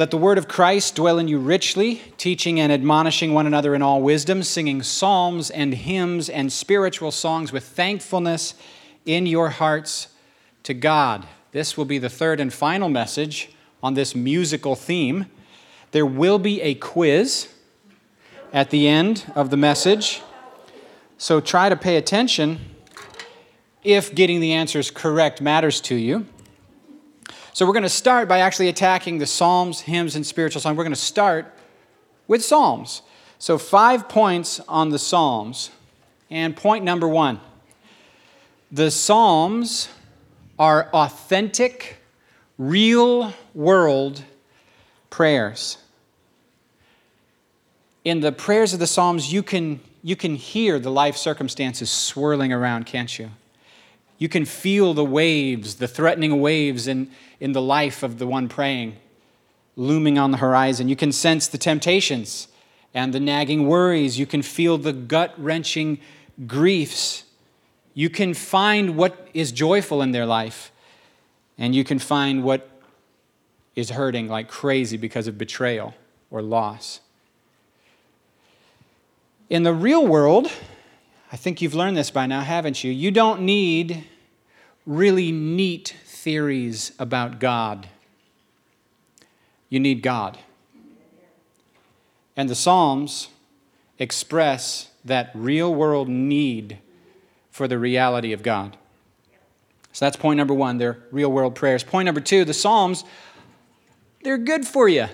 Let 0.00 0.10
the 0.10 0.16
word 0.16 0.38
of 0.38 0.48
Christ 0.48 0.94
dwell 0.94 1.18
in 1.18 1.28
you 1.28 1.38
richly, 1.38 2.00
teaching 2.16 2.58
and 2.58 2.72
admonishing 2.72 3.34
one 3.34 3.46
another 3.46 3.74
in 3.74 3.82
all 3.82 4.00
wisdom, 4.00 4.42
singing 4.42 4.82
psalms 4.82 5.50
and 5.50 5.74
hymns 5.74 6.30
and 6.30 6.50
spiritual 6.50 7.10
songs 7.10 7.52
with 7.52 7.64
thankfulness 7.64 8.54
in 9.04 9.26
your 9.26 9.50
hearts 9.50 10.08
to 10.62 10.72
God. 10.72 11.26
This 11.52 11.76
will 11.76 11.84
be 11.84 11.98
the 11.98 12.08
third 12.08 12.40
and 12.40 12.50
final 12.50 12.88
message 12.88 13.50
on 13.82 13.92
this 13.92 14.14
musical 14.14 14.74
theme. 14.74 15.26
There 15.90 16.06
will 16.06 16.38
be 16.38 16.62
a 16.62 16.76
quiz 16.76 17.48
at 18.54 18.70
the 18.70 18.88
end 18.88 19.30
of 19.34 19.50
the 19.50 19.58
message, 19.58 20.22
so 21.18 21.42
try 21.42 21.68
to 21.68 21.76
pay 21.76 21.98
attention 21.98 22.58
if 23.84 24.14
getting 24.14 24.40
the 24.40 24.54
answers 24.54 24.90
correct 24.90 25.42
matters 25.42 25.78
to 25.82 25.94
you. 25.94 26.24
So 27.52 27.66
we're 27.66 27.72
going 27.72 27.82
to 27.82 27.88
start 27.88 28.28
by 28.28 28.38
actually 28.38 28.68
attacking 28.68 29.18
the 29.18 29.26
Psalms, 29.26 29.80
hymns, 29.80 30.14
and 30.14 30.24
spiritual 30.24 30.60
songs. 30.60 30.76
We're 30.76 30.84
going 30.84 30.92
to 30.92 31.00
start 31.00 31.52
with 32.28 32.44
Psalms. 32.44 33.02
So, 33.38 33.58
five 33.58 34.08
points 34.08 34.60
on 34.68 34.90
the 34.90 34.98
Psalms. 34.98 35.70
And 36.30 36.56
point 36.56 36.84
number 36.84 37.08
one 37.08 37.40
the 38.70 38.90
Psalms 38.90 39.88
are 40.58 40.88
authentic, 40.92 41.96
real 42.56 43.34
world 43.54 44.22
prayers. 45.08 45.78
In 48.04 48.20
the 48.20 48.30
prayers 48.30 48.72
of 48.72 48.78
the 48.78 48.86
Psalms, 48.86 49.32
you 49.32 49.42
can, 49.42 49.80
you 50.02 50.16
can 50.16 50.36
hear 50.36 50.78
the 50.78 50.90
life 50.90 51.16
circumstances 51.16 51.90
swirling 51.90 52.52
around, 52.52 52.86
can't 52.86 53.18
you? 53.18 53.30
You 54.20 54.28
can 54.28 54.44
feel 54.44 54.92
the 54.92 55.04
waves, 55.04 55.76
the 55.76 55.88
threatening 55.88 56.42
waves 56.42 56.86
in, 56.86 57.10
in 57.40 57.52
the 57.52 57.62
life 57.62 58.02
of 58.02 58.18
the 58.18 58.26
one 58.26 58.50
praying, 58.50 58.96
looming 59.76 60.18
on 60.18 60.30
the 60.30 60.36
horizon. 60.36 60.90
You 60.90 60.94
can 60.94 61.10
sense 61.10 61.48
the 61.48 61.56
temptations 61.56 62.46
and 62.92 63.14
the 63.14 63.18
nagging 63.18 63.66
worries. 63.66 64.18
You 64.18 64.26
can 64.26 64.42
feel 64.42 64.76
the 64.76 64.92
gut 64.92 65.32
wrenching 65.38 66.00
griefs. 66.46 67.24
You 67.94 68.10
can 68.10 68.34
find 68.34 68.94
what 68.94 69.28
is 69.32 69.52
joyful 69.52 70.02
in 70.02 70.12
their 70.12 70.26
life, 70.26 70.70
and 71.56 71.74
you 71.74 71.82
can 71.82 71.98
find 71.98 72.44
what 72.44 72.68
is 73.74 73.88
hurting 73.88 74.28
like 74.28 74.48
crazy 74.48 74.98
because 74.98 75.28
of 75.28 75.38
betrayal 75.38 75.94
or 76.30 76.42
loss. 76.42 77.00
In 79.48 79.62
the 79.62 79.72
real 79.72 80.06
world, 80.06 80.52
I 81.32 81.36
think 81.36 81.62
you've 81.62 81.74
learned 81.74 81.96
this 81.96 82.10
by 82.10 82.26
now, 82.26 82.42
haven't 82.42 82.84
you? 82.84 82.92
You 82.92 83.10
don't 83.10 83.42
need 83.42 84.04
really 84.90 85.30
neat 85.30 85.94
theories 86.04 86.90
about 86.98 87.38
God. 87.38 87.86
You 89.68 89.78
need 89.78 90.02
God. 90.02 90.36
And 92.36 92.50
the 92.50 92.56
Psalms 92.56 93.28
express 94.00 94.90
that 95.04 95.30
real 95.32 95.72
world 95.72 96.08
need 96.08 96.78
for 97.52 97.68
the 97.68 97.78
reality 97.78 98.32
of 98.32 98.42
God. 98.42 98.76
So 99.92 100.06
that's 100.06 100.16
point 100.16 100.38
number 100.38 100.54
one, 100.54 100.78
they're 100.78 100.98
real 101.12 101.30
world 101.30 101.54
prayers. 101.54 101.84
Point 101.84 102.06
number 102.06 102.20
two, 102.20 102.44
the 102.44 102.52
Psalms, 102.52 103.04
they're 104.24 104.38
good 104.38 104.66
for 104.66 104.88
you. 104.88 105.06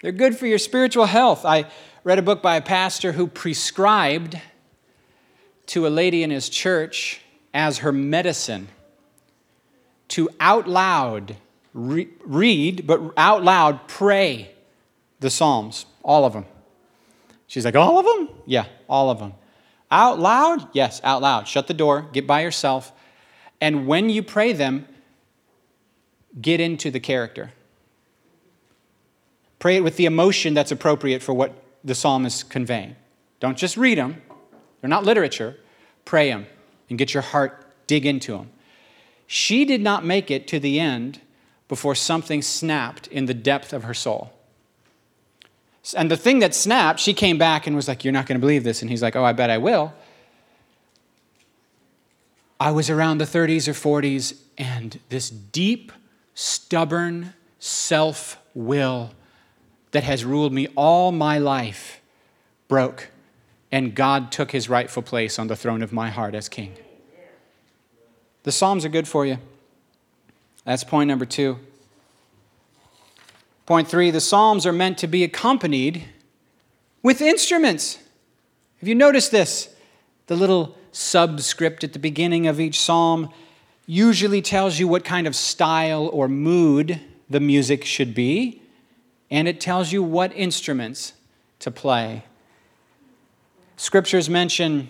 They're 0.00 0.12
good 0.12 0.36
for 0.36 0.46
your 0.46 0.58
spiritual 0.58 1.06
health. 1.06 1.44
I 1.44 1.66
read 2.04 2.20
a 2.20 2.22
book 2.22 2.40
by 2.40 2.54
a 2.54 2.62
pastor 2.62 3.10
who 3.10 3.26
prescribed 3.26 4.40
to 5.66 5.88
a 5.88 5.90
lady 5.90 6.22
in 6.22 6.30
his 6.30 6.48
church 6.48 7.20
as 7.52 7.78
her 7.78 7.90
medicine 7.90 8.68
to 10.08 10.28
out 10.40 10.66
loud 10.68 11.36
re- 11.74 12.08
read, 12.24 12.86
but 12.86 13.12
out 13.16 13.42
loud 13.44 13.86
pray 13.88 14.52
the 15.20 15.30
Psalms, 15.30 15.86
all 16.02 16.24
of 16.24 16.32
them. 16.32 16.46
She's 17.46 17.64
like, 17.64 17.76
All 17.76 17.98
of 17.98 18.04
them? 18.04 18.36
Yeah, 18.46 18.66
all 18.88 19.10
of 19.10 19.18
them. 19.18 19.34
Out 19.90 20.18
loud? 20.18 20.68
Yes, 20.72 21.00
out 21.02 21.22
loud. 21.22 21.48
Shut 21.48 21.66
the 21.66 21.74
door, 21.74 22.06
get 22.12 22.26
by 22.26 22.42
yourself. 22.42 22.92
And 23.60 23.86
when 23.86 24.10
you 24.10 24.22
pray 24.22 24.52
them, 24.52 24.86
get 26.40 26.60
into 26.60 26.90
the 26.90 27.00
character. 27.00 27.52
Pray 29.58 29.76
it 29.76 29.82
with 29.82 29.96
the 29.96 30.04
emotion 30.04 30.54
that's 30.54 30.70
appropriate 30.70 31.22
for 31.22 31.32
what 31.32 31.52
the 31.82 31.94
psalm 31.94 32.26
is 32.26 32.44
conveying. 32.44 32.94
Don't 33.40 33.56
just 33.56 33.76
read 33.76 33.98
them, 33.98 34.22
they're 34.80 34.90
not 34.90 35.04
literature. 35.04 35.56
Pray 36.04 36.30
them 36.30 36.46
and 36.88 36.98
get 36.98 37.12
your 37.12 37.22
heart, 37.22 37.66
dig 37.86 38.06
into 38.06 38.32
them. 38.32 38.50
She 39.30 39.66
did 39.66 39.82
not 39.82 40.06
make 40.06 40.30
it 40.30 40.48
to 40.48 40.58
the 40.58 40.80
end 40.80 41.20
before 41.68 41.94
something 41.94 42.40
snapped 42.40 43.06
in 43.08 43.26
the 43.26 43.34
depth 43.34 43.74
of 43.74 43.84
her 43.84 43.92
soul. 43.92 44.32
And 45.94 46.10
the 46.10 46.16
thing 46.16 46.38
that 46.38 46.54
snapped, 46.54 46.98
she 46.98 47.12
came 47.12 47.36
back 47.36 47.66
and 47.66 47.76
was 47.76 47.86
like, 47.86 48.04
You're 48.04 48.12
not 48.12 48.26
going 48.26 48.36
to 48.36 48.40
believe 48.40 48.64
this. 48.64 48.80
And 48.80 48.90
he's 48.90 49.02
like, 49.02 49.14
Oh, 49.14 49.24
I 49.24 49.34
bet 49.34 49.50
I 49.50 49.58
will. 49.58 49.92
I 52.58 52.70
was 52.70 52.88
around 52.88 53.18
the 53.18 53.26
30s 53.26 53.68
or 53.68 54.00
40s, 54.00 54.36
and 54.56 54.98
this 55.10 55.30
deep, 55.30 55.92
stubborn 56.34 57.34
self 57.58 58.38
will 58.54 59.10
that 59.90 60.04
has 60.04 60.24
ruled 60.24 60.54
me 60.54 60.68
all 60.74 61.12
my 61.12 61.38
life 61.38 62.00
broke, 62.66 63.10
and 63.70 63.94
God 63.94 64.32
took 64.32 64.52
his 64.52 64.70
rightful 64.70 65.02
place 65.02 65.38
on 65.38 65.48
the 65.48 65.54
throne 65.54 65.82
of 65.82 65.92
my 65.92 66.08
heart 66.08 66.34
as 66.34 66.48
king. 66.48 66.74
The 68.42 68.52
Psalms 68.52 68.84
are 68.84 68.88
good 68.88 69.08
for 69.08 69.26
you. 69.26 69.38
That's 70.64 70.84
point 70.84 71.08
number 71.08 71.24
two. 71.24 71.58
Point 73.66 73.88
three 73.88 74.10
the 74.10 74.20
Psalms 74.20 74.66
are 74.66 74.72
meant 74.72 74.98
to 74.98 75.06
be 75.06 75.24
accompanied 75.24 76.04
with 77.02 77.20
instruments. 77.20 77.98
Have 78.80 78.88
you 78.88 78.94
noticed 78.94 79.30
this? 79.30 79.74
The 80.26 80.36
little 80.36 80.76
subscript 80.92 81.84
at 81.84 81.92
the 81.92 81.98
beginning 81.98 82.46
of 82.46 82.60
each 82.60 82.78
psalm 82.80 83.30
usually 83.86 84.42
tells 84.42 84.78
you 84.78 84.86
what 84.86 85.04
kind 85.04 85.26
of 85.26 85.34
style 85.34 86.08
or 86.12 86.28
mood 86.28 87.00
the 87.30 87.40
music 87.40 87.84
should 87.84 88.14
be, 88.14 88.62
and 89.30 89.48
it 89.48 89.60
tells 89.60 89.92
you 89.92 90.02
what 90.02 90.32
instruments 90.36 91.14
to 91.58 91.70
play. 91.70 92.24
Scriptures 93.76 94.28
mention 94.28 94.88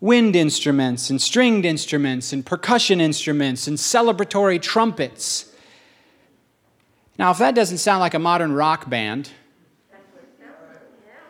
wind 0.00 0.34
instruments 0.34 1.10
and 1.10 1.20
stringed 1.20 1.64
instruments 1.64 2.32
and 2.32 2.44
percussion 2.44 3.00
instruments 3.00 3.66
and 3.66 3.76
celebratory 3.76 4.60
trumpets. 4.60 5.52
Now, 7.18 7.30
if 7.30 7.38
that 7.38 7.54
doesn't 7.54 7.78
sound 7.78 8.00
like 8.00 8.14
a 8.14 8.18
modern 8.18 8.52
rock 8.52 8.88
band, 8.88 9.30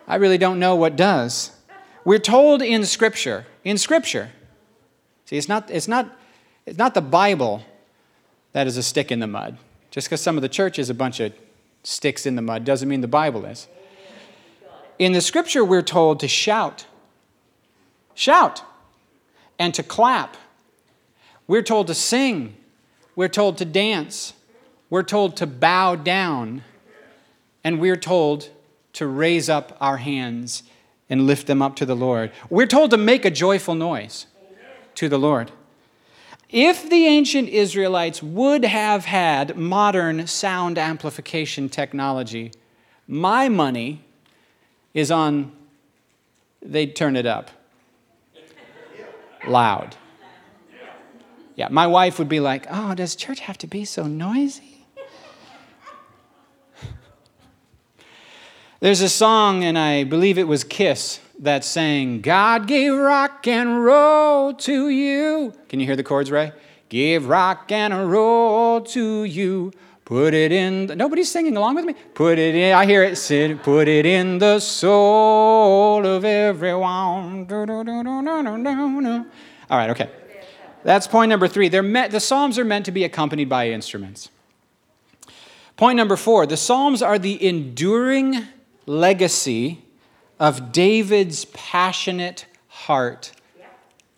I 0.07 0.15
really 0.15 0.37
don't 0.37 0.59
know 0.59 0.75
what 0.75 0.95
does. 0.95 1.51
We're 2.05 2.19
told 2.19 2.61
in 2.61 2.85
Scripture, 2.85 3.45
in 3.63 3.77
Scripture, 3.77 4.31
see, 5.25 5.37
it's 5.37 5.49
not, 5.49 5.69
it's 5.69 5.87
not, 5.87 6.17
it's 6.65 6.77
not 6.77 6.93
the 6.93 7.01
Bible 7.01 7.63
that 8.53 8.67
is 8.67 8.77
a 8.77 8.83
stick 8.83 9.11
in 9.11 9.19
the 9.19 9.27
mud. 9.27 9.57
Just 9.91 10.07
because 10.07 10.21
some 10.21 10.37
of 10.37 10.41
the 10.41 10.49
church 10.49 10.79
is 10.79 10.89
a 10.89 10.93
bunch 10.93 11.19
of 11.19 11.33
sticks 11.83 12.25
in 12.25 12.35
the 12.35 12.41
mud 12.41 12.63
doesn't 12.65 12.87
mean 12.87 13.01
the 13.01 13.07
Bible 13.07 13.45
is. 13.45 13.67
In 14.97 15.13
the 15.13 15.21
Scripture, 15.21 15.65
we're 15.65 15.81
told 15.81 16.19
to 16.21 16.27
shout 16.27 16.85
shout 18.21 18.61
and 19.57 19.73
to 19.73 19.81
clap. 19.81 20.37
We're 21.47 21.63
told 21.63 21.87
to 21.87 21.95
sing. 21.95 22.55
We're 23.15 23.27
told 23.27 23.57
to 23.57 23.65
dance. 23.65 24.33
We're 24.91 25.01
told 25.01 25.35
to 25.37 25.47
bow 25.47 25.95
down. 25.95 26.63
And 27.63 27.79
we're 27.79 27.95
told 27.95 28.49
to 28.93 29.07
raise 29.07 29.49
up 29.49 29.75
our 29.81 29.97
hands 29.97 30.61
and 31.09 31.25
lift 31.25 31.47
them 31.47 31.63
up 31.63 31.75
to 31.77 31.85
the 31.85 31.95
Lord. 31.95 32.31
We're 32.51 32.67
told 32.67 32.91
to 32.91 32.97
make 32.97 33.25
a 33.25 33.31
joyful 33.31 33.73
noise 33.73 34.27
to 34.95 35.09
the 35.09 35.17
Lord. 35.17 35.51
If 36.47 36.87
the 36.87 37.07
ancient 37.07 37.49
Israelites 37.49 38.21
would 38.21 38.65
have 38.65 39.05
had 39.05 39.57
modern 39.57 40.27
sound 40.27 40.77
amplification 40.77 41.69
technology, 41.69 42.51
my 43.07 43.49
money 43.49 44.03
is 44.93 45.09
on 45.09 45.53
they'd 46.61 46.95
turn 46.95 47.15
it 47.15 47.25
up 47.25 47.49
loud. 49.47 49.95
Yeah, 51.55 51.67
my 51.69 51.87
wife 51.87 52.17
would 52.17 52.29
be 52.29 52.39
like, 52.39 52.65
Oh, 52.69 52.95
does 52.95 53.15
church 53.15 53.41
have 53.41 53.57
to 53.59 53.67
be 53.67 53.85
so 53.85 54.07
noisy? 54.07 54.71
There's 58.79 59.01
a 59.01 59.09
song, 59.09 59.63
and 59.63 59.77
I 59.77 60.05
believe 60.05 60.39
it 60.39 60.47
was 60.47 60.63
Kiss, 60.63 61.19
that 61.37 61.63
sang, 61.63 62.21
God 62.21 62.67
gave 62.67 62.95
rock 62.95 63.47
and 63.47 63.83
roll 63.83 64.55
to 64.55 64.89
you. 64.89 65.53
Can 65.69 65.79
you 65.79 65.85
hear 65.85 65.95
the 65.95 66.03
chords, 66.03 66.31
Ray? 66.31 66.51
Give 66.89 67.27
rock 67.27 67.71
and 67.71 68.11
roll 68.11 68.81
to 68.81 69.23
you. 69.23 69.71
Put 70.11 70.33
it 70.33 70.51
in. 70.51 70.87
The, 70.87 70.95
nobody's 70.97 71.31
singing 71.31 71.55
along 71.55 71.75
with 71.75 71.85
me. 71.85 71.93
Put 71.93 72.37
it 72.37 72.53
in. 72.53 72.73
I 72.73 72.85
hear 72.85 73.01
it. 73.01 73.15
Sit. 73.15 73.63
Put 73.63 73.87
it 73.87 74.05
in 74.05 74.39
the 74.39 74.59
soul 74.59 76.05
of 76.05 76.25
everyone. 76.25 77.47
All 79.69 79.77
right. 79.77 79.89
Okay. 79.89 80.09
That's 80.83 81.07
point 81.07 81.29
number 81.29 81.47
three. 81.47 81.69
They're 81.69 81.81
met, 81.81 82.11
the 82.11 82.19
Psalms 82.19 82.59
are 82.59 82.65
meant 82.65 82.83
to 82.87 82.91
be 82.91 83.05
accompanied 83.05 83.47
by 83.47 83.69
instruments. 83.69 84.29
Point 85.77 85.95
number 85.95 86.17
four 86.17 86.45
the 86.45 86.57
Psalms 86.57 87.01
are 87.01 87.17
the 87.17 87.41
enduring 87.47 88.47
legacy 88.85 89.85
of 90.41 90.73
David's 90.73 91.45
passionate 91.45 92.47
heart 92.67 93.31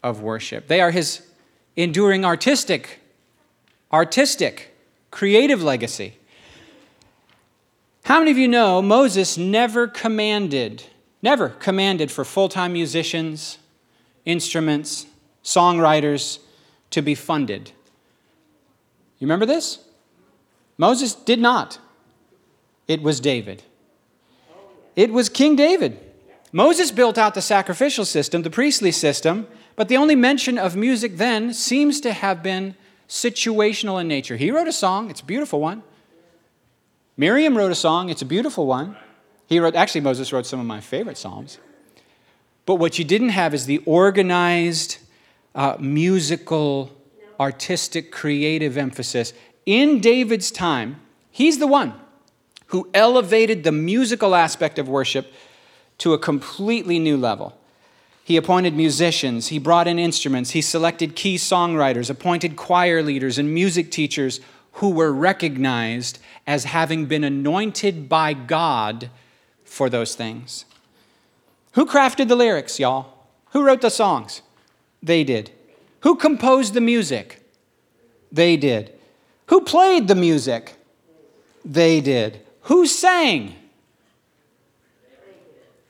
of 0.01 0.22
worship. 0.22 0.68
They 0.68 0.81
are 0.81 0.90
his 0.90 1.22
enduring 1.75 2.25
artistic, 2.25 3.00
artistic, 3.92 4.72
creative 5.13 5.62
legacy. 5.62 6.18
How 8.04 8.18
many 8.18 8.31
of 8.31 8.38
you 8.38 8.48
know 8.48 8.81
Moses 8.81 9.38
never 9.38 9.88
commanded, 9.88 10.86
never 11.21 11.50
commanded 11.50 12.12
for 12.12 12.25
full 12.25 12.50
time 12.50 12.74
musicians, 12.74 13.60
instruments, 14.25 15.06
songwriters 15.44 16.39
to 16.89 17.04
be 17.04 17.13
funded? 17.13 17.71
You 19.19 19.27
remember 19.27 19.45
this? 19.45 19.86
Moses 20.80 21.13
did 21.13 21.39
not. 21.39 21.77
It 22.88 23.04
was 23.04 23.19
David. 23.19 23.62
It 24.95 25.13
was 25.13 25.30
King 25.30 25.56
David. 25.56 26.00
Moses 26.51 26.89
built 26.89 27.19
out 27.19 27.36
the 27.36 27.42
sacrificial 27.42 28.04
system, 28.04 28.42
the 28.42 28.50
priestly 28.50 28.92
system, 28.92 29.48
but 29.75 29.89
the 29.89 29.98
only 29.98 30.16
mention 30.16 30.57
of 30.57 30.75
music 30.75 31.18
then 31.18 31.54
seems 31.54 32.01
to 32.01 32.13
have 32.13 32.42
been 32.42 32.75
situational 33.07 34.00
in 34.00 34.07
nature. 34.07 34.38
He 34.38 34.51
wrote 34.51 34.67
a 34.67 34.73
song, 34.73 35.09
it's 35.09 35.21
a 35.21 35.25
beautiful 35.25 35.59
one. 35.59 35.83
Miriam 37.17 37.55
wrote 37.55 37.71
a 37.71 37.75
song, 37.75 38.09
it's 38.09 38.21
a 38.21 38.25
beautiful 38.25 38.65
one. 38.65 38.97
He 39.47 39.59
wrote, 39.59 39.75
actually, 39.75 40.01
Moses 40.01 40.33
wrote 40.33 40.45
some 40.45 40.59
of 40.59 40.65
my 40.65 40.79
favorite 40.79 41.17
Psalms. 41.17 41.59
But 42.65 42.75
what 42.75 42.97
you 42.97 43.05
didn't 43.05 43.29
have 43.29 43.53
is 43.53 43.65
the 43.65 43.79
organized, 43.85 44.97
uh, 45.53 45.75
musical, 45.79 46.91
artistic, 47.39 48.11
creative 48.11 48.77
emphasis. 48.77 49.33
In 49.65 49.99
David's 49.99 50.49
time, 50.49 50.99
he's 51.29 51.59
the 51.59 51.67
one 51.67 51.94
who 52.67 52.89
elevated 52.94 53.63
the 53.63 53.71
musical 53.71 54.33
aspect 54.33 54.79
of 54.79 54.89
worship 54.89 55.31
to 55.99 56.13
a 56.13 56.17
completely 56.17 56.97
new 56.99 57.17
level. 57.17 57.57
He 58.23 58.37
appointed 58.37 58.73
musicians, 58.75 59.49
he 59.49 59.59
brought 59.59 59.87
in 59.87 59.99
instruments, 59.99 60.51
he 60.51 60.61
selected 60.61 61.15
key 61.15 61.35
songwriters, 61.35 62.09
appointed 62.09 62.55
choir 62.55 63.03
leaders 63.03 63.37
and 63.37 63.53
music 63.53 63.91
teachers 63.91 64.39
who 64.73 64.89
were 64.91 65.11
recognized 65.11 66.19
as 66.47 66.63
having 66.63 67.05
been 67.05 67.23
anointed 67.23 68.07
by 68.07 68.33
God 68.33 69.09
for 69.65 69.89
those 69.89 70.15
things. 70.15 70.65
Who 71.73 71.85
crafted 71.85 72.29
the 72.29 72.35
lyrics, 72.35 72.79
y'all? 72.79 73.13
Who 73.51 73.63
wrote 73.63 73.81
the 73.81 73.89
songs? 73.89 74.41
They 75.01 75.23
did. 75.23 75.51
Who 76.01 76.15
composed 76.15 76.73
the 76.73 76.81
music? 76.81 77.41
They 78.31 78.55
did. 78.57 78.93
Who 79.47 79.61
played 79.61 80.07
the 80.07 80.15
music? 80.15 80.75
They 81.65 82.01
did. 82.01 82.41
Who 82.63 82.87
sang? 82.87 83.55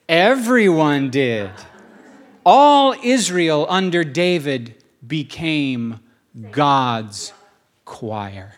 Everyone 0.09 1.09
did. 1.09 1.51
All 2.45 2.93
Israel 3.03 3.65
under 3.69 4.03
David 4.03 4.75
became 5.05 5.99
God's 6.51 7.33
choir. 7.85 8.55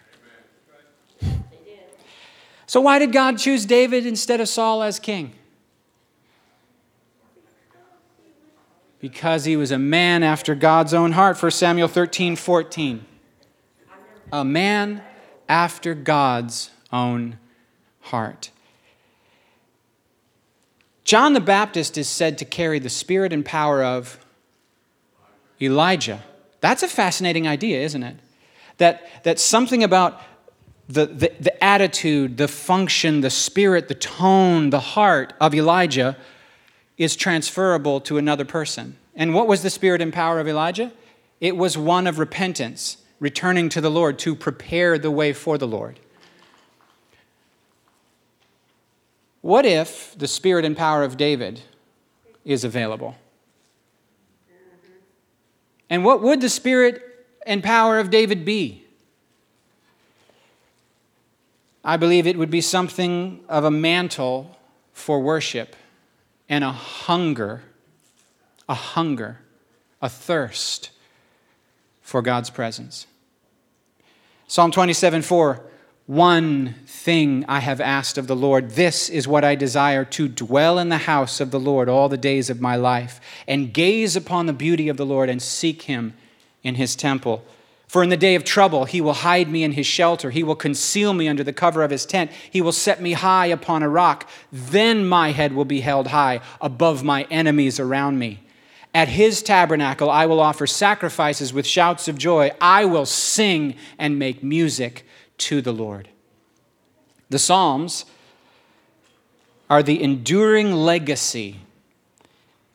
So, 2.68 2.82
why 2.82 3.00
did 3.00 3.12
God 3.12 3.38
choose 3.38 3.66
David 3.66 4.06
instead 4.06 4.42
of 4.42 4.50
Saul 4.50 4.84
as 4.84 5.00
king? 5.00 5.34
Because 9.00 9.46
he 9.46 9.56
was 9.56 9.72
a 9.72 9.78
man 9.78 10.24
after 10.24 10.56
God's 10.56 10.94
own 10.94 11.12
heart. 11.12 11.42
1 11.42 11.52
Samuel 11.52 11.88
13 11.88 12.36
14. 12.36 13.06
A 14.34 14.44
man 14.44 15.04
after 15.48 15.94
God's 15.94 16.72
own 16.92 17.38
heart. 18.02 18.50
John 21.06 21.34
the 21.34 21.40
Baptist 21.40 21.98
is 22.00 22.10
said 22.10 22.40
to 22.40 22.46
carry 22.46 22.80
the 22.80 22.90
spirit 22.90 23.32
and 23.32 23.46
power 23.46 23.84
of 23.84 24.20
Elijah. 25.62 26.24
That's 26.62 26.82
a 26.82 26.88
fascinating 26.88 27.48
idea, 27.48 27.82
isn't 27.82 28.02
it? 28.02 28.18
That, 28.78 29.08
that 29.24 29.40
something 29.40 29.84
about 29.84 30.20
the, 30.90 31.06
the, 31.06 31.32
the 31.40 31.64
attitude, 31.64 32.38
the 32.38 32.48
function, 32.48 33.22
the 33.22 33.30
spirit, 33.30 33.88
the 33.88 33.96
tone, 33.96 34.72
the 34.72 34.80
heart 34.80 35.34
of 35.40 35.54
Elijah 35.54 36.18
is 36.98 37.16
transferable 37.16 38.02
to 38.02 38.18
another 38.18 38.46
person. 38.46 38.98
And 39.16 39.34
what 39.34 39.48
was 39.48 39.62
the 39.62 39.70
spirit 39.70 40.02
and 40.02 40.12
power 40.12 40.40
of 40.40 40.48
Elijah? 40.48 40.92
It 41.40 41.56
was 41.56 41.78
one 41.78 42.08
of 42.08 42.18
repentance, 42.18 42.98
returning 43.20 43.70
to 43.70 43.82
the 43.82 43.92
Lord 43.92 44.18
to 44.20 44.36
prepare 44.36 44.98
the 44.98 45.12
way 45.12 45.34
for 45.34 45.58
the 45.58 45.68
Lord. 45.68 46.00
What 49.46 49.64
if 49.64 50.18
the 50.18 50.28
spirit 50.28 50.66
and 50.66 50.76
power 50.76 51.04
of 51.04 51.18
David 51.18 51.62
is 52.44 52.64
available? 52.64 53.16
And 55.88 56.04
what 56.04 56.24
would 56.24 56.42
the 56.42 56.50
spirit 56.50 57.28
and 57.46 57.64
power 57.64 58.00
of 58.00 58.10
David 58.10 58.44
be? 58.44 58.88
I 61.84 61.96
believe 61.96 62.26
it 62.26 62.40
would 62.40 62.50
be 62.50 62.60
something 62.60 63.44
of 63.48 63.64
a 63.64 63.70
mantle 63.70 64.58
for 64.94 65.20
worship 65.20 65.76
and 66.50 66.64
a 66.64 66.72
hunger, 66.72 67.62
a 68.68 68.74
hunger, 68.74 69.42
a 70.02 70.10
thirst 70.10 70.90
for 72.02 72.24
God's 72.24 72.50
presence. 72.50 73.06
Psalm 74.48 74.72
27 74.72 75.22
4 75.22 75.62
One 76.08 76.76
thing 76.86 77.46
I 77.48 77.62
have 77.62 77.82
asked 77.82 78.20
of 78.20 78.28
the 78.28 78.36
Lord, 78.36 78.72
this 78.72 79.10
is 79.10 79.28
what 79.28 79.44
I 79.44 79.56
desire 79.56 80.06
to 80.06 80.28
dwell 80.28 80.78
in 80.78 80.90
the 80.90 81.00
house 81.00 81.40
of 81.40 81.50
the 81.50 81.60
Lord 81.60 81.90
all 81.90 82.10
the 82.10 82.18
days 82.18 82.52
of 82.52 82.62
my 82.62 82.76
life, 82.76 83.20
and 83.48 83.74
gaze 83.74 84.16
upon 84.16 84.46
the 84.46 84.54
beauty 84.54 84.88
of 84.88 84.98
the 84.98 85.06
Lord 85.06 85.30
and 85.30 85.42
seek 85.42 85.84
him 85.84 86.14
in 86.62 86.76
his 86.76 86.96
temple. 86.96 87.44
For 87.88 88.04
in 88.04 88.10
the 88.10 88.18
day 88.18 88.36
of 88.36 88.44
trouble, 88.44 88.86
he 88.86 89.02
will 89.02 89.14
hide 89.14 89.48
me 89.48 89.64
in 89.64 89.72
his 89.72 89.88
shelter. 89.88 90.30
He 90.30 90.44
will 90.44 90.56
conceal 90.56 91.14
me 91.14 91.28
under 91.28 91.44
the 91.44 91.54
cover 91.54 91.82
of 91.82 91.92
his 91.92 92.06
tent. 92.06 92.30
He 92.52 92.62
will 92.62 92.72
set 92.72 93.02
me 93.02 93.14
high 93.14 93.48
upon 93.48 93.82
a 93.82 93.90
rock. 93.90 94.30
Then 94.52 95.08
my 95.08 95.32
head 95.32 95.54
will 95.54 95.66
be 95.66 95.82
held 95.82 96.08
high 96.08 96.42
above 96.62 97.04
my 97.04 97.24
enemies 97.32 97.80
around 97.80 98.20
me. 98.20 98.42
At 98.94 99.08
his 99.08 99.42
tabernacle, 99.42 100.10
I 100.10 100.26
will 100.26 100.40
offer 100.40 100.68
sacrifices 100.68 101.52
with 101.52 101.66
shouts 101.66 102.08
of 102.08 102.18
joy. 102.18 102.52
I 102.62 102.86
will 102.86 103.06
sing 103.06 103.76
and 103.98 104.20
make 104.20 104.44
music 104.44 105.06
to 105.38 105.62
the 105.62 105.72
Lord. 105.72 106.10
The 107.30 107.40
Psalms 107.40 108.06
are 109.70 109.82
the 109.82 110.02
enduring 110.02 110.74
legacy 110.74 111.58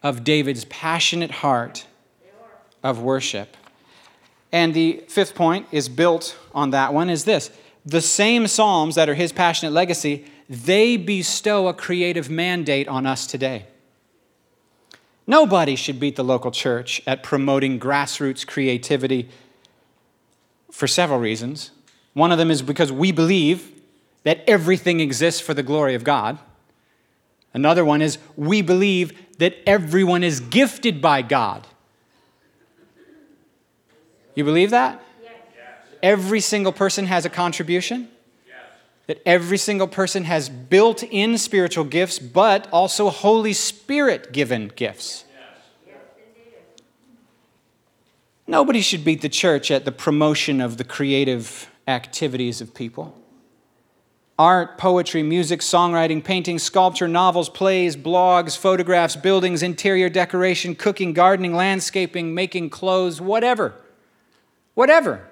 of 0.02 0.24
David's 0.24 0.64
passionate 0.66 1.30
heart 1.30 1.86
of 2.82 3.00
worship. 3.00 3.56
And 4.52 4.74
the 4.74 5.04
fifth 5.08 5.34
point 5.34 5.66
is 5.70 5.88
built 5.88 6.36
on 6.54 6.70
that 6.70 6.92
one 6.92 7.10
is 7.10 7.24
this. 7.24 7.50
The 7.86 8.00
same 8.00 8.46
Psalms 8.46 8.94
that 8.96 9.08
are 9.08 9.14
his 9.14 9.32
passionate 9.32 9.72
legacy, 9.72 10.26
they 10.48 10.96
bestow 10.96 11.68
a 11.68 11.74
creative 11.74 12.28
mandate 12.28 12.88
on 12.88 13.06
us 13.06 13.26
today. 13.26 13.66
Nobody 15.26 15.76
should 15.76 16.00
beat 16.00 16.16
the 16.16 16.24
local 16.24 16.50
church 16.50 17.00
at 17.06 17.22
promoting 17.22 17.78
grassroots 17.78 18.44
creativity 18.44 19.28
for 20.72 20.88
several 20.88 21.20
reasons. 21.20 21.70
One 22.14 22.32
of 22.32 22.38
them 22.38 22.50
is 22.50 22.62
because 22.62 22.90
we 22.90 23.12
believe 23.12 23.70
that 24.24 24.42
everything 24.46 25.00
exists 25.00 25.40
for 25.40 25.54
the 25.54 25.62
glory 25.62 25.94
of 25.94 26.04
God. 26.04 26.38
Another 27.54 27.84
one 27.84 28.02
is 28.02 28.18
we 28.36 28.62
believe 28.62 29.12
that 29.38 29.56
everyone 29.66 30.22
is 30.22 30.40
gifted 30.40 31.00
by 31.00 31.22
God 31.22 31.66
you 34.40 34.44
believe 34.44 34.70
that? 34.70 35.02
Yes. 35.22 35.32
Every 36.02 36.40
single 36.40 36.72
person 36.72 37.06
has 37.06 37.24
a 37.24 37.30
contribution? 37.30 38.08
Yes. 38.46 38.56
That 39.06 39.22
every 39.26 39.58
single 39.58 39.86
person 39.86 40.24
has 40.24 40.48
built 40.48 41.02
in 41.02 41.36
spiritual 41.36 41.84
gifts, 41.84 42.18
but 42.18 42.66
also 42.72 43.10
Holy 43.10 43.52
Spirit 43.52 44.32
given 44.32 44.72
gifts. 44.74 45.24
Yes. 45.86 45.96
Nobody 48.46 48.80
should 48.80 49.04
beat 49.04 49.20
the 49.20 49.28
church 49.28 49.70
at 49.70 49.84
the 49.84 49.92
promotion 49.92 50.60
of 50.60 50.78
the 50.78 50.84
creative 50.84 51.70
activities 51.90 52.62
of 52.62 52.74
people. 52.74 53.14
Art, 54.38 54.78
poetry, 54.78 55.22
music, 55.22 55.60
songwriting, 55.60 56.24
painting, 56.24 56.58
sculpture, 56.58 57.06
novels, 57.06 57.50
plays, 57.50 57.94
blogs, 57.94 58.56
photographs, 58.56 59.14
buildings, 59.14 59.62
interior 59.62 60.08
decoration, 60.08 60.74
cooking, 60.74 61.12
gardening, 61.12 61.54
landscaping, 61.54 62.32
making 62.32 62.70
clothes, 62.70 63.20
whatever 63.20 63.74
whatever. 64.74 65.28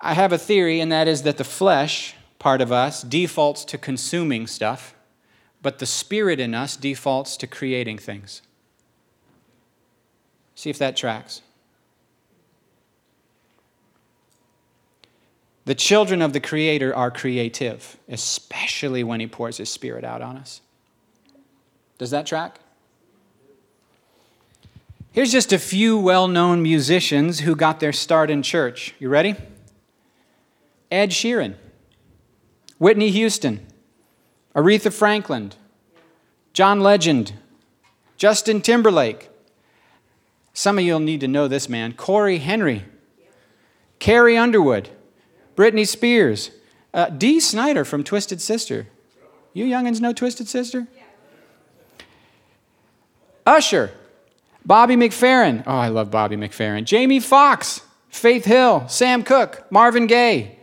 I 0.00 0.14
have 0.14 0.32
a 0.32 0.38
theory, 0.38 0.80
and 0.80 0.90
that 0.90 1.08
is 1.08 1.22
that 1.24 1.36
the 1.36 1.44
flesh 1.44 2.14
part 2.38 2.60
of 2.60 2.70
us 2.70 3.02
defaults 3.02 3.64
to 3.66 3.76
consuming 3.76 4.46
stuff, 4.46 4.94
but 5.60 5.78
the 5.78 5.84
spirit 5.84 6.40
in 6.40 6.54
us 6.54 6.74
defaults 6.74 7.36
to 7.38 7.46
creating 7.46 7.98
things. 7.98 8.42
See 10.54 10.70
if 10.70 10.78
that 10.78 10.96
tracks. 10.96 11.42
The 15.68 15.74
children 15.74 16.22
of 16.22 16.32
the 16.32 16.40
Creator 16.40 16.96
are 16.96 17.10
creative, 17.10 17.98
especially 18.08 19.04
when 19.04 19.20
He 19.20 19.26
pours 19.26 19.58
His 19.58 19.68
Spirit 19.68 20.02
out 20.02 20.22
on 20.22 20.38
us. 20.38 20.62
Does 21.98 22.10
that 22.10 22.24
track? 22.24 22.58
Here's 25.12 25.30
just 25.30 25.52
a 25.52 25.58
few 25.58 25.98
well 25.98 26.26
known 26.26 26.62
musicians 26.62 27.40
who 27.40 27.54
got 27.54 27.80
their 27.80 27.92
start 27.92 28.30
in 28.30 28.42
church. 28.42 28.94
You 28.98 29.10
ready? 29.10 29.36
Ed 30.90 31.10
Sheeran, 31.10 31.56
Whitney 32.78 33.10
Houston, 33.10 33.66
Aretha 34.56 34.90
Franklin, 34.90 35.52
John 36.54 36.80
Legend, 36.80 37.34
Justin 38.16 38.62
Timberlake. 38.62 39.28
Some 40.54 40.78
of 40.78 40.84
you'll 40.84 40.98
need 40.98 41.20
to 41.20 41.28
know 41.28 41.46
this 41.46 41.68
man. 41.68 41.92
Cory 41.92 42.38
Henry, 42.38 42.86
Carrie 43.98 44.38
Underwood, 44.38 44.88
Britney 45.58 45.88
Spears, 45.88 46.52
uh, 46.94 47.10
Dee 47.10 47.40
Snider 47.40 47.84
from 47.84 48.04
Twisted 48.04 48.40
Sister. 48.40 48.86
You 49.52 49.64
youngins 49.64 50.00
know 50.00 50.12
Twisted 50.12 50.46
Sister? 50.46 50.86
Usher, 53.44 53.90
Bobby 54.64 54.94
McFerrin. 54.94 55.64
Oh, 55.66 55.76
I 55.76 55.88
love 55.88 56.12
Bobby 56.12 56.36
McFerrin. 56.36 56.84
Jamie 56.84 57.18
Foxx, 57.18 57.80
Faith 58.08 58.44
Hill, 58.44 58.86
Sam 58.86 59.24
Cooke, 59.24 59.66
Marvin 59.68 60.06
Gaye. 60.06 60.56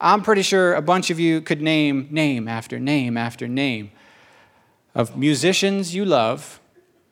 I'm 0.00 0.22
pretty 0.22 0.42
sure 0.42 0.74
a 0.74 0.80
bunch 0.80 1.10
of 1.10 1.20
you 1.20 1.42
could 1.42 1.60
name 1.60 2.08
name 2.10 2.48
after 2.48 2.78
name 2.78 3.18
after 3.18 3.46
name 3.48 3.90
of 4.94 5.14
musicians 5.14 5.94
you 5.94 6.06
love 6.06 6.58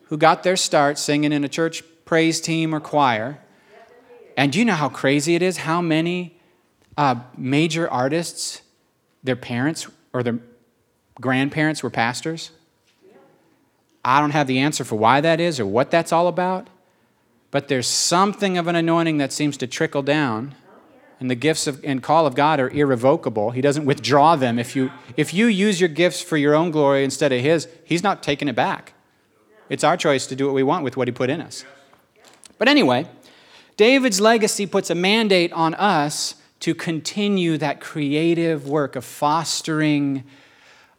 who 0.05 0.17
got 0.17 0.43
their 0.43 0.57
start 0.57 0.99
singing 0.99 1.33
in 1.33 1.45
a 1.45 1.49
church 1.51 1.83
praise 2.07 2.41
team 2.41 2.75
or 2.75 2.81
choir. 2.81 3.41
And 4.39 4.53
do 4.53 4.59
you 4.59 4.65
know 4.65 4.75
how 4.75 4.89
crazy 4.89 5.35
it 5.35 5.43
is? 5.43 5.59
How 5.59 5.83
many 5.83 6.36
uh, 6.97 7.17
major 7.37 7.89
artists, 7.91 8.63
their 9.23 9.37
parents 9.37 9.87
or 10.13 10.23
their 10.23 10.39
grandparents 11.21 11.83
were 11.83 11.91
pastors. 11.91 12.51
I 14.05 14.21
don't 14.21 14.31
have 14.31 14.47
the 14.47 14.61
answer 14.61 14.85
for 14.85 14.95
why 14.95 15.21
that 15.21 15.41
is 15.41 15.59
or 15.59 15.67
what 15.67 15.91
that's 15.91 16.13
all 16.13 16.29
about, 16.29 16.69
but 17.51 17.69
there's 17.69 17.89
something 17.89 18.57
of 18.57 18.69
an 18.69 18.77
anointing 18.77 19.19
that 19.19 19.33
seems 19.33 19.57
to 19.57 19.67
trickle 19.67 20.03
down. 20.03 20.55
And 21.19 21.31
the 21.31 21.35
gifts 21.35 21.67
of, 21.67 21.83
and 21.83 22.03
call 22.03 22.27
of 22.27 22.35
God 22.35 22.61
are 22.61 22.69
irrevocable. 22.69 23.51
He 23.51 23.63
doesn't 23.63 23.87
withdraw 23.87 24.37
them. 24.37 24.59
If 24.59 24.77
you, 24.77 24.93
if 25.17 25.33
you 25.33 25.47
use 25.47 25.81
your 25.81 25.89
gifts 25.89 26.21
for 26.21 26.37
your 26.37 26.55
own 26.55 26.71
glory 26.71 27.05
instead 27.05 27.33
of 27.33 27.41
His, 27.41 27.69
He's 27.85 28.03
not 28.03 28.23
taking 28.23 28.49
it 28.49 28.55
back. 28.55 28.93
It's 29.71 29.83
our 29.83 29.97
choice 29.97 30.27
to 30.27 30.37
do 30.37 30.45
what 30.45 30.55
we 30.55 30.63
want 30.63 30.85
with 30.85 30.97
what 30.97 31.09
He 31.09 31.13
put 31.13 31.31
in 31.31 31.41
us. 31.41 31.65
But 32.59 32.69
anyway, 32.69 33.09
David's 33.77 34.21
legacy 34.21 34.67
puts 34.67 34.91
a 34.91 34.95
mandate 34.95 35.53
on 35.53 35.75
us 35.75 36.35
to 36.61 36.75
continue 36.75 37.59
that 37.59 37.81
creative 37.81 38.69
work 38.69 38.97
of 38.97 39.05
fostering, 39.05 40.25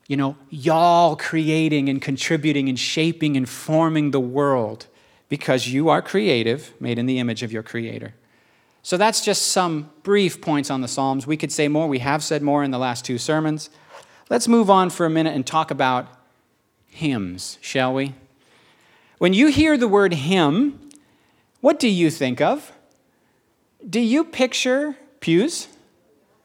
you 0.08 0.16
know, 0.16 0.38
y'all 0.50 1.16
creating 1.16 1.90
and 1.90 2.02
contributing 2.02 2.70
and 2.70 2.80
shaping 2.80 3.36
and 3.36 3.48
forming 3.50 4.12
the 4.12 4.20
world 4.20 4.88
because 5.30 5.68
you 5.68 5.90
are 5.90 6.02
creative, 6.02 6.74
made 6.80 6.98
in 6.98 7.06
the 7.06 7.20
image 7.20 7.44
of 7.44 7.52
your 7.52 7.64
Creator. 7.64 8.14
So 8.82 8.96
that's 8.96 9.24
just 9.24 9.48
some 9.48 9.90
brief 10.04 10.40
points 10.40 10.70
on 10.70 10.82
the 10.82 10.88
Psalms. 10.88 11.28
We 11.28 11.36
could 11.36 11.52
say 11.52 11.68
more. 11.68 11.88
We 11.88 12.00
have 12.00 12.24
said 12.24 12.42
more 12.42 12.64
in 12.64 12.72
the 12.72 12.78
last 12.78 13.04
two 13.04 13.18
sermons. 13.18 13.70
Let's 14.30 14.48
move 14.48 14.70
on 14.70 14.90
for 14.90 15.06
a 15.06 15.10
minute 15.10 15.36
and 15.36 15.46
talk 15.46 15.72
about 15.72 16.08
hymns, 16.86 17.58
shall 17.62 17.94
we? 17.94 18.16
When 19.18 19.34
you 19.34 19.48
hear 19.48 19.78
the 19.78 19.88
word 19.88 20.14
hymn, 20.14 20.80
what 21.60 21.80
do 21.80 21.90
you 21.90 22.10
think 22.10 22.40
of? 22.40 22.72
Do 23.88 24.00
you 24.00 24.24
picture 24.24 24.96
pews 25.20 25.68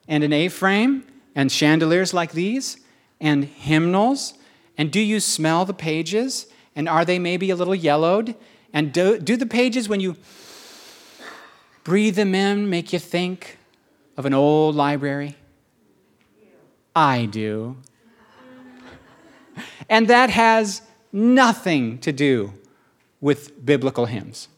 and 0.08 0.24
an 0.24 0.32
A 0.32 0.48
frame 0.48 1.04
and 1.34 1.50
chandeliers 1.50 2.12
like 2.12 2.32
these 2.32 2.78
and 3.20 3.44
hymnals? 3.44 4.34
And 4.76 4.90
do 4.90 5.00
you 5.00 5.20
smell 5.20 5.64
the 5.64 5.74
pages? 5.74 6.46
And 6.74 6.88
are 6.88 7.04
they 7.04 7.18
maybe 7.18 7.50
a 7.50 7.56
little 7.56 7.74
yellowed? 7.74 8.34
And 8.72 8.92
do, 8.92 9.18
do 9.18 9.36
the 9.36 9.46
pages, 9.46 9.88
when 9.88 10.00
you 10.00 10.16
breathe 11.84 12.16
them 12.16 12.34
in, 12.34 12.70
make 12.70 12.92
you 12.92 12.98
think 12.98 13.58
of 14.16 14.24
an 14.24 14.34
old 14.34 14.74
library? 14.74 15.36
I 16.94 17.26
do. 17.26 17.76
And 19.88 20.08
that 20.08 20.30
has 20.30 20.82
nothing 21.12 21.98
to 21.98 22.12
do 22.12 22.54
with 23.20 23.64
biblical 23.64 24.06
hymns. 24.06 24.48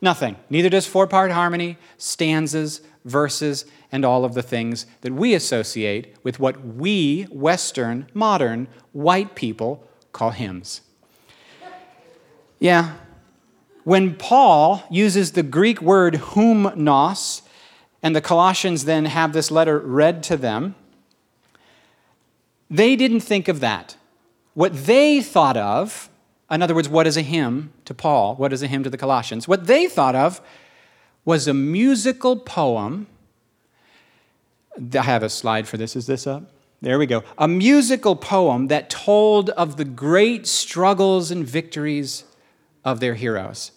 Nothing. 0.00 0.36
Neither 0.50 0.68
does 0.68 0.86
four 0.86 1.06
part 1.06 1.30
harmony, 1.30 1.78
stanzas, 1.96 2.80
verses, 3.04 3.64
and 3.90 4.04
all 4.04 4.24
of 4.24 4.34
the 4.34 4.42
things 4.42 4.86
that 5.00 5.12
we 5.12 5.34
associate 5.34 6.14
with 6.22 6.38
what 6.38 6.64
we, 6.64 7.24
Western, 7.24 8.06
modern, 8.14 8.68
white 8.92 9.34
people, 9.34 9.86
call 10.12 10.30
hymns. 10.30 10.80
Yeah. 12.58 12.94
When 13.84 14.14
Paul 14.14 14.84
uses 14.90 15.32
the 15.32 15.42
Greek 15.42 15.82
word 15.82 16.16
humnos, 16.16 17.42
and 18.02 18.16
the 18.16 18.20
Colossians 18.20 18.84
then 18.84 19.04
have 19.06 19.32
this 19.32 19.50
letter 19.50 19.78
read 19.78 20.22
to 20.24 20.36
them, 20.36 20.74
they 22.70 22.96
didn't 22.96 23.20
think 23.20 23.48
of 23.48 23.60
that. 23.60 23.96
What 24.54 24.86
they 24.86 25.20
thought 25.20 25.56
of 25.56 26.08
in 26.52 26.60
other 26.60 26.74
words, 26.74 26.88
what 26.88 27.06
is 27.06 27.16
a 27.16 27.22
hymn 27.22 27.72
to 27.86 27.94
Paul? 27.94 28.36
What 28.36 28.52
is 28.52 28.62
a 28.62 28.66
hymn 28.66 28.84
to 28.84 28.90
the 28.90 28.98
Colossians? 28.98 29.48
What 29.48 29.66
they 29.66 29.86
thought 29.86 30.14
of 30.14 30.42
was 31.24 31.46
a 31.46 31.54
musical 31.54 32.36
poem. 32.36 33.06
I 34.76 35.02
have 35.02 35.22
a 35.22 35.28
slide 35.28 35.68
for 35.68 35.76
this. 35.76 35.94
Is 35.96 36.06
this 36.06 36.26
up? 36.26 36.50
There 36.80 36.98
we 36.98 37.06
go. 37.06 37.22
A 37.38 37.46
musical 37.46 38.16
poem 38.16 38.66
that 38.68 38.90
told 38.90 39.50
of 39.50 39.76
the 39.76 39.84
great 39.84 40.46
struggles 40.46 41.30
and 41.30 41.46
victories 41.46 42.24
of 42.84 42.98
their 42.98 43.14
heroes. 43.14 43.70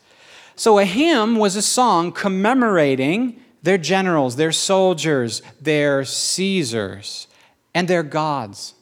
So 0.55 0.79
a 0.79 0.85
hymn 0.85 1.35
was 1.35 1.55
a 1.55 1.61
song 1.61 2.11
commemorating 2.11 3.39
their 3.61 3.77
generals, 3.77 4.37
their 4.37 4.51
soldiers, 4.51 5.41
their 5.61 6.03
Caesars, 6.03 7.27
and 7.73 7.87
their 7.87 8.03
gods. 8.03 8.73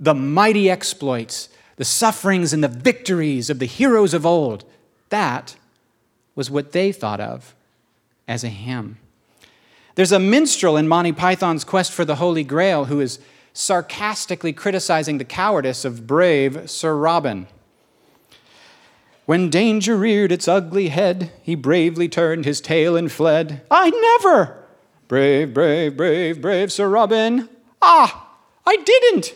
The 0.00 0.14
mighty 0.14 0.70
exploits 0.70 1.48
the 1.76 1.84
sufferings 1.84 2.52
and 2.52 2.62
the 2.62 2.68
victories 2.68 3.50
of 3.50 3.60
the 3.60 3.66
heroes 3.66 4.12
of 4.12 4.26
old. 4.26 4.64
That 5.10 5.56
was 6.34 6.50
what 6.50 6.72
they 6.72 6.92
thought 6.92 7.20
of 7.20 7.54
as 8.28 8.44
a 8.44 8.48
hymn. 8.48 8.98
There's 9.94 10.12
a 10.12 10.20
minstrel 10.20 10.76
in 10.76 10.86
Monty 10.86 11.10
Python's 11.10 11.64
Quest 11.64 11.90
for 11.90 12.04
the 12.04 12.16
Holy 12.16 12.44
Grail 12.44 12.84
who 12.84 13.00
is 13.00 13.18
sarcastically 13.52 14.52
criticizing 14.52 15.18
the 15.18 15.24
cowardice 15.24 15.84
of 15.84 16.06
brave 16.06 16.70
Sir 16.70 16.96
Robin. 16.96 17.48
When 19.26 19.50
danger 19.50 19.96
reared 19.96 20.30
its 20.30 20.46
ugly 20.46 20.88
head, 20.88 21.32
he 21.42 21.54
bravely 21.54 22.08
turned 22.08 22.44
his 22.44 22.60
tail 22.60 22.96
and 22.96 23.10
fled. 23.10 23.62
I 23.70 23.90
never! 23.90 24.64
Brave, 25.08 25.52
brave, 25.52 25.96
brave, 25.96 26.40
brave 26.40 26.70
Sir 26.70 26.88
Robin. 26.88 27.48
Ah, 27.82 28.36
I 28.66 28.76
didn't! 28.76 29.34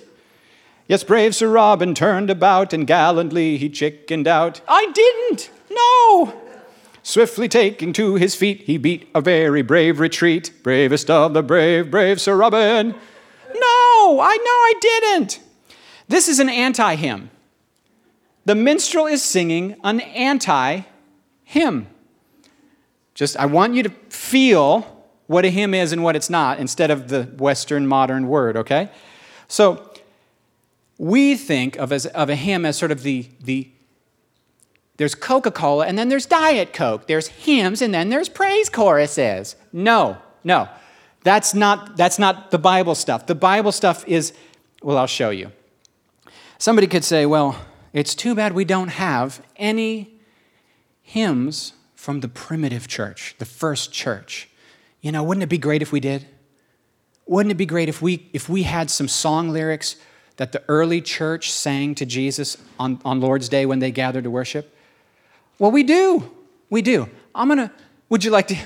Yes, 0.86 1.04
brave 1.04 1.34
Sir 1.34 1.48
Robin 1.48 1.94
turned 1.94 2.30
about 2.30 2.72
and 2.72 2.86
gallantly 2.86 3.56
he 3.56 3.68
chickened 3.68 4.28
out. 4.28 4.60
I 4.68 4.92
didn't! 4.92 5.50
No! 5.70 6.41
Swiftly 7.02 7.48
taking 7.48 7.92
to 7.94 8.14
his 8.14 8.34
feet, 8.34 8.62
he 8.62 8.78
beat 8.78 9.08
a 9.14 9.20
very 9.20 9.62
brave 9.62 9.98
retreat. 9.98 10.52
Bravest 10.62 11.10
of 11.10 11.34
the 11.34 11.42
brave, 11.42 11.90
brave 11.90 12.20
Sir 12.20 12.36
Robin. 12.36 12.90
No, 12.90 14.20
I 14.20 14.36
know 14.36 14.50
I 14.50 14.74
didn't. 14.80 15.40
This 16.08 16.28
is 16.28 16.38
an 16.38 16.48
anti 16.48 16.94
hymn. 16.94 17.30
The 18.44 18.54
minstrel 18.54 19.06
is 19.06 19.22
singing 19.22 19.76
an 19.82 20.00
anti 20.00 20.82
hymn. 21.44 21.88
Just, 23.14 23.36
I 23.36 23.46
want 23.46 23.74
you 23.74 23.82
to 23.82 23.90
feel 24.08 25.04
what 25.26 25.44
a 25.44 25.50
hymn 25.50 25.74
is 25.74 25.92
and 25.92 26.02
what 26.02 26.16
it's 26.16 26.30
not 26.30 26.58
instead 26.58 26.90
of 26.90 27.08
the 27.08 27.24
Western 27.24 27.86
modern 27.86 28.28
word, 28.28 28.56
okay? 28.56 28.90
So, 29.48 29.92
we 30.98 31.36
think 31.36 31.76
of, 31.76 31.92
as, 31.92 32.06
of 32.06 32.30
a 32.30 32.36
hymn 32.36 32.64
as 32.64 32.78
sort 32.78 32.92
of 32.92 33.02
the, 33.02 33.26
the 33.42 33.71
there's 35.02 35.16
Coca 35.16 35.50
Cola 35.50 35.84
and 35.88 35.98
then 35.98 36.08
there's 36.08 36.26
Diet 36.26 36.72
Coke. 36.72 37.08
There's 37.08 37.26
hymns 37.26 37.82
and 37.82 37.92
then 37.92 38.08
there's 38.08 38.28
praise 38.28 38.68
choruses. 38.68 39.56
No, 39.72 40.16
no. 40.44 40.68
That's 41.24 41.54
not, 41.54 41.96
that's 41.96 42.20
not 42.20 42.52
the 42.52 42.58
Bible 42.58 42.94
stuff. 42.94 43.26
The 43.26 43.34
Bible 43.34 43.72
stuff 43.72 44.06
is, 44.06 44.32
well, 44.80 44.96
I'll 44.96 45.08
show 45.08 45.30
you. 45.30 45.50
Somebody 46.58 46.86
could 46.86 47.02
say, 47.02 47.26
well, 47.26 47.58
it's 47.92 48.14
too 48.14 48.36
bad 48.36 48.52
we 48.52 48.64
don't 48.64 48.90
have 48.90 49.42
any 49.56 50.14
hymns 51.02 51.72
from 51.96 52.20
the 52.20 52.28
primitive 52.28 52.86
church, 52.86 53.34
the 53.40 53.44
first 53.44 53.92
church. 53.92 54.48
You 55.00 55.10
know, 55.10 55.24
wouldn't 55.24 55.42
it 55.42 55.48
be 55.48 55.58
great 55.58 55.82
if 55.82 55.90
we 55.90 55.98
did? 55.98 56.28
Wouldn't 57.26 57.50
it 57.50 57.56
be 57.56 57.66
great 57.66 57.88
if 57.88 58.00
we, 58.00 58.30
if 58.32 58.48
we 58.48 58.62
had 58.62 58.88
some 58.88 59.08
song 59.08 59.48
lyrics 59.48 59.96
that 60.36 60.52
the 60.52 60.62
early 60.68 61.00
church 61.00 61.50
sang 61.50 61.96
to 61.96 62.06
Jesus 62.06 62.56
on, 62.78 63.00
on 63.04 63.20
Lord's 63.20 63.48
Day 63.48 63.66
when 63.66 63.80
they 63.80 63.90
gathered 63.90 64.22
to 64.22 64.30
worship? 64.30 64.71
Well, 65.62 65.70
we 65.70 65.84
do. 65.84 66.28
We 66.70 66.82
do. 66.82 67.08
I'm 67.32 67.46
going 67.46 67.58
to, 67.58 67.70
would 68.08 68.24
you 68.24 68.32
like 68.32 68.48
to, 68.48 68.56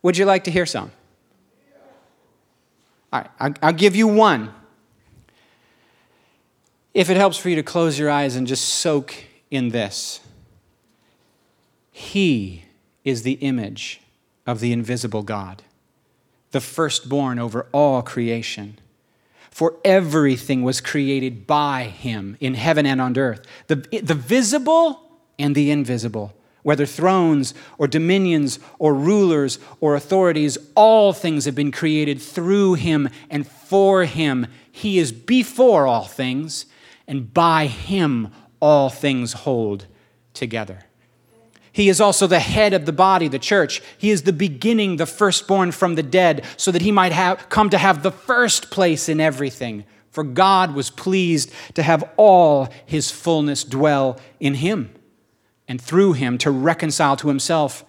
would 0.00 0.16
you 0.16 0.24
like 0.24 0.44
to 0.44 0.50
hear 0.50 0.64
some? 0.64 0.90
All 3.12 3.20
right, 3.20 3.30
I'll, 3.38 3.54
I'll 3.60 3.72
give 3.74 3.94
you 3.94 4.08
one. 4.08 4.54
If 6.94 7.10
it 7.10 7.18
helps 7.18 7.36
for 7.36 7.50
you 7.50 7.56
to 7.56 7.62
close 7.62 7.98
your 7.98 8.08
eyes 8.08 8.36
and 8.36 8.46
just 8.46 8.66
soak 8.66 9.14
in 9.50 9.68
this, 9.68 10.20
He 11.90 12.64
is 13.04 13.22
the 13.22 13.32
image 13.32 14.00
of 14.46 14.60
the 14.60 14.72
invisible 14.72 15.22
God, 15.22 15.62
the 16.52 16.62
firstborn 16.62 17.38
over 17.38 17.66
all 17.70 18.00
creation. 18.00 18.78
For 19.50 19.76
everything 19.84 20.62
was 20.62 20.80
created 20.80 21.46
by 21.46 21.82
Him 21.84 22.38
in 22.40 22.54
heaven 22.54 22.86
and 22.86 22.98
on 22.98 23.18
earth, 23.18 23.42
the, 23.66 23.74
the 24.02 24.14
visible 24.14 25.11
and 25.42 25.54
the 25.54 25.70
invisible 25.70 26.34
whether 26.62 26.86
thrones 26.86 27.54
or 27.78 27.86
dominions 27.86 28.58
or 28.78 28.94
rulers 28.94 29.58
or 29.80 29.94
authorities, 29.94 30.56
all 30.74 31.12
things 31.12 31.44
have 31.44 31.54
been 31.54 31.72
created 31.72 32.20
through 32.20 32.74
him 32.74 33.08
and 33.30 33.46
for 33.46 34.04
him. 34.04 34.46
He 34.70 34.98
is 34.98 35.12
before 35.12 35.86
all 35.86 36.04
things, 36.04 36.66
and 37.06 37.32
by 37.32 37.66
him 37.66 38.28
all 38.60 38.88
things 38.88 39.32
hold 39.32 39.86
together. 40.34 40.84
He 41.72 41.88
is 41.88 42.00
also 42.00 42.26
the 42.26 42.38
head 42.38 42.74
of 42.74 42.84
the 42.84 42.92
body, 42.92 43.28
the 43.28 43.38
church. 43.38 43.82
He 43.96 44.10
is 44.10 44.22
the 44.22 44.32
beginning, 44.32 44.96
the 44.96 45.06
firstborn 45.06 45.72
from 45.72 45.94
the 45.94 46.02
dead, 46.02 46.44
so 46.56 46.70
that 46.70 46.82
he 46.82 46.92
might 46.92 47.12
have 47.12 47.48
come 47.48 47.70
to 47.70 47.78
have 47.78 48.02
the 48.02 48.12
first 48.12 48.70
place 48.70 49.08
in 49.08 49.20
everything. 49.20 49.84
For 50.10 50.22
God 50.22 50.74
was 50.74 50.90
pleased 50.90 51.50
to 51.74 51.82
have 51.82 52.08
all 52.18 52.68
his 52.84 53.10
fullness 53.10 53.64
dwell 53.64 54.20
in 54.38 54.54
him 54.54 54.94
and 55.72 55.80
through 55.80 56.12
him 56.12 56.36
to 56.36 56.50
reconcile 56.50 57.16
to 57.16 57.28
himself, 57.28 57.82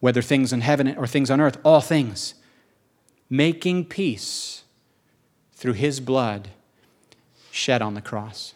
whether 0.00 0.22
things 0.22 0.54
in 0.54 0.62
heaven 0.62 0.96
or 0.96 1.06
things 1.06 1.30
on 1.30 1.38
earth, 1.38 1.58
all 1.62 1.82
things, 1.82 2.32
making 3.28 3.84
peace 3.84 4.62
through 5.52 5.74
his 5.74 6.00
blood 6.00 6.48
shed 7.50 7.82
on 7.82 7.92
the 7.92 8.00
cross. 8.00 8.54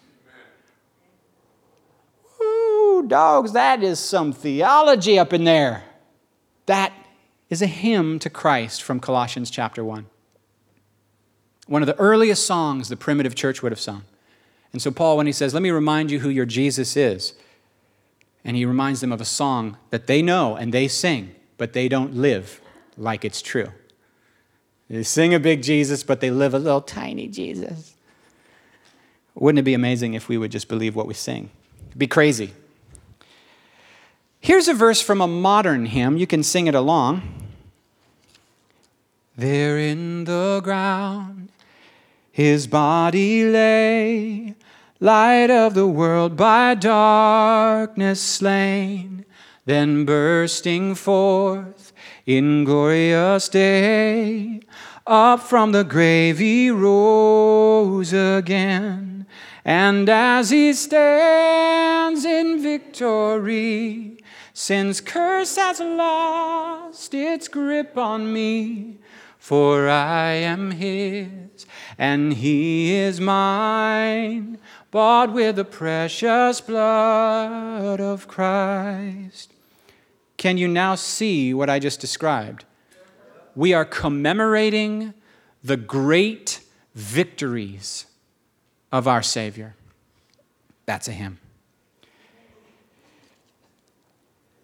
Dogs, 3.06 3.52
that 3.52 3.82
is 3.82 3.98
some 3.98 4.32
theology 4.32 5.18
up 5.18 5.34
in 5.34 5.44
there. 5.44 5.84
That 6.64 6.94
is 7.50 7.60
a 7.60 7.66
hymn 7.66 8.18
to 8.20 8.30
Christ 8.30 8.82
from 8.82 8.98
Colossians 8.98 9.50
chapter 9.50 9.84
1. 9.84 10.06
One 11.66 11.82
of 11.82 11.86
the 11.86 11.98
earliest 11.98 12.46
songs 12.46 12.88
the 12.88 12.96
primitive 12.96 13.34
church 13.34 13.62
would 13.62 13.72
have 13.72 13.78
sung. 13.78 14.04
And 14.72 14.80
so, 14.80 14.90
Paul, 14.90 15.18
when 15.18 15.26
he 15.26 15.32
says, 15.32 15.52
Let 15.52 15.62
me 15.62 15.70
remind 15.70 16.10
you 16.10 16.20
who 16.20 16.30
your 16.30 16.46
Jesus 16.46 16.96
is, 16.96 17.34
and 18.45 18.57
he 18.57 18.64
reminds 18.64 19.00
them 19.00 19.12
of 19.12 19.21
a 19.21 19.25
song 19.25 19.76
that 19.90 20.07
they 20.07 20.23
know 20.23 20.57
and 20.57 20.73
they 20.73 20.88
sing, 20.88 21.35
but 21.57 21.73
they 21.73 21.88
don't 21.88 22.14
live 22.14 22.61
like 22.97 23.25
it's 23.25 23.42
true. 23.42 23.73
They 24.88 25.02
sing 25.02 25.35
a 25.35 25.40
big 25.40 25.62
Jesus, 25.62 26.02
but 26.02 26.21
they 26.21 26.30
live 26.30 26.54
a 26.54 26.59
little 26.59 26.80
tiny 26.80 27.28
Jesus. 27.28 27.95
Wouldn't 29.35 29.59
it 29.59 29.64
be 29.64 29.75
amazing 29.75 30.14
if 30.14 30.28
we 30.28 30.38
would 30.38 30.50
just 30.50 30.68
believe 30.68 30.97
what 30.97 31.07
we 31.07 31.14
sing? 31.14 31.50
It'd 31.88 31.99
be 31.99 32.07
crazy. 32.07 32.52
Here's 34.40 34.68
a 34.68 34.75
verse 34.75 35.02
from 35.02 35.21
a 35.21 35.26
modern 35.26 35.87
hymn. 35.87 36.16
You 36.16 36.26
can 36.26 36.42
sing 36.42 36.66
it 36.66 36.75
along. 36.75 37.23
There 39.37 39.78
in 39.78 40.25
the 40.25 40.61
ground 40.64 41.50
his 42.38 42.68
body 42.68 43.45
lay 43.45 44.54
light 45.00 45.50
of 45.50 45.74
the 45.74 45.86
world 45.86 46.36
by 46.36 46.74
darkness 46.74 48.20
slain, 48.20 49.24
then 49.64 50.04
bursting 50.04 50.94
forth 50.94 51.92
in 52.26 52.64
glorious 52.64 53.48
day, 53.48 54.60
up 55.06 55.40
from 55.40 55.72
the 55.72 55.84
grave 55.84 56.38
he 56.38 56.70
rose 56.70 58.12
again. 58.12 59.26
And 59.64 60.08
as 60.08 60.50
he 60.50 60.72
stands 60.72 62.24
in 62.24 62.62
victory, 62.62 64.18
sin's 64.52 65.00
curse 65.00 65.56
has 65.56 65.78
lost 65.78 67.14
its 67.14 67.48
grip 67.48 67.96
on 67.96 68.32
me, 68.32 68.96
for 69.38 69.88
I 69.88 70.33
am 70.33 70.72
his 70.72 71.66
and 71.96 72.35
he 72.35 72.94
is 72.94 73.20
mine 73.20 74.59
bought 74.90 75.33
with 75.33 75.57
the 75.57 75.64
precious 75.64 76.61
blood 76.61 78.01
of 78.01 78.29
Christ. 78.29 79.53
Can 80.37 80.57
you 80.57 80.68
now 80.68 80.94
see 80.94 81.53
what 81.53 81.68
I 81.68 81.79
just 81.79 82.01
described? 82.01 82.64
We 83.57 83.74
are 83.74 83.85
commemorating 83.85 85.14
the 85.64 85.77
great 85.77 86.61
victories 86.94 88.07
of 88.92 89.09
our 89.09 89.22
Savior. 89.22 89.74
That's 90.87 91.09
a 91.09 91.12
hymn. 91.12 91.40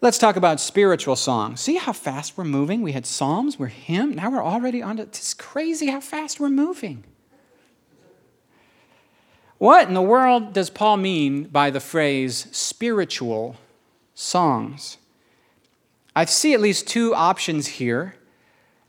Let's 0.05 0.19
talk 0.19 0.35
about 0.35 0.59
spiritual 0.59 1.15
songs. 1.15 1.61
See 1.61 1.77
how 1.77 1.91
fast 1.91 2.37
we're 2.37 2.43
moving? 2.43 2.83
We 2.83 2.91
had 2.91 3.07
Psalms, 3.07 3.57
we're 3.57 3.69
hymn, 3.69 4.13
now 4.13 4.29
we're 4.29 4.45
already 4.45 4.83
on 4.83 4.97
to 4.97 5.01
it's 5.01 5.33
crazy 5.33 5.87
how 5.87 5.99
fast 5.99 6.39
we're 6.39 6.51
moving. 6.51 7.03
What 9.57 9.87
in 9.87 9.95
the 9.95 10.03
world 10.03 10.53
does 10.53 10.69
Paul 10.69 10.97
mean 10.97 11.45
by 11.45 11.71
the 11.71 11.79
phrase 11.79 12.45
spiritual 12.51 13.55
songs? 14.13 14.99
I 16.15 16.25
see 16.25 16.53
at 16.53 16.61
least 16.61 16.87
two 16.87 17.15
options 17.15 17.65
here, 17.65 18.13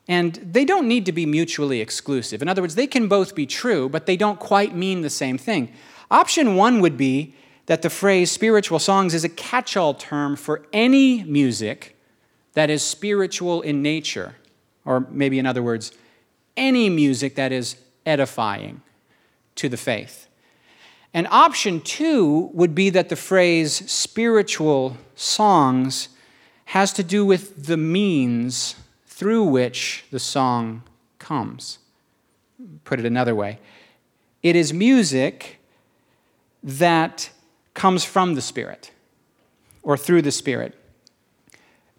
and 0.06 0.34
they 0.34 0.66
don't 0.66 0.86
need 0.86 1.06
to 1.06 1.12
be 1.12 1.24
mutually 1.24 1.80
exclusive. 1.80 2.42
In 2.42 2.48
other 2.50 2.60
words, 2.60 2.74
they 2.74 2.86
can 2.86 3.08
both 3.08 3.34
be 3.34 3.46
true, 3.46 3.88
but 3.88 4.04
they 4.04 4.18
don't 4.18 4.38
quite 4.38 4.76
mean 4.76 5.00
the 5.00 5.08
same 5.08 5.38
thing. 5.38 5.72
Option 6.10 6.56
one 6.56 6.82
would 6.82 6.98
be 6.98 7.34
that 7.66 7.82
the 7.82 7.90
phrase 7.90 8.30
spiritual 8.30 8.78
songs 8.78 9.14
is 9.14 9.24
a 9.24 9.28
catch 9.28 9.76
all 9.76 9.94
term 9.94 10.36
for 10.36 10.66
any 10.72 11.24
music 11.24 11.96
that 12.54 12.70
is 12.70 12.82
spiritual 12.82 13.60
in 13.60 13.82
nature, 13.82 14.36
or 14.84 15.00
maybe, 15.10 15.38
in 15.38 15.46
other 15.46 15.62
words, 15.62 15.92
any 16.56 16.88
music 16.88 17.34
that 17.34 17.52
is 17.52 17.76
edifying 18.06 18.80
to 19.56 19.68
the 19.68 19.76
faith. 19.76 20.28
And 21.12 21.26
option 21.30 21.80
two 21.80 22.50
would 22.52 22.74
be 22.74 22.90
that 22.90 23.08
the 23.08 23.16
phrase 23.16 23.90
spiritual 23.90 24.96
songs 25.14 26.08
has 26.66 26.92
to 26.94 27.02
do 27.02 27.24
with 27.24 27.66
the 27.66 27.76
means 27.76 28.76
through 29.06 29.44
which 29.44 30.04
the 30.10 30.18
song 30.18 30.82
comes. 31.18 31.78
Put 32.84 33.00
it 33.00 33.06
another 33.06 33.34
way 33.34 33.58
it 34.42 34.54
is 34.54 34.72
music 34.72 35.58
that 36.62 37.30
comes 37.76 38.04
from 38.04 38.34
the 38.34 38.42
Spirit 38.42 38.90
or 39.84 39.96
through 39.96 40.22
the 40.22 40.32
Spirit. 40.32 40.74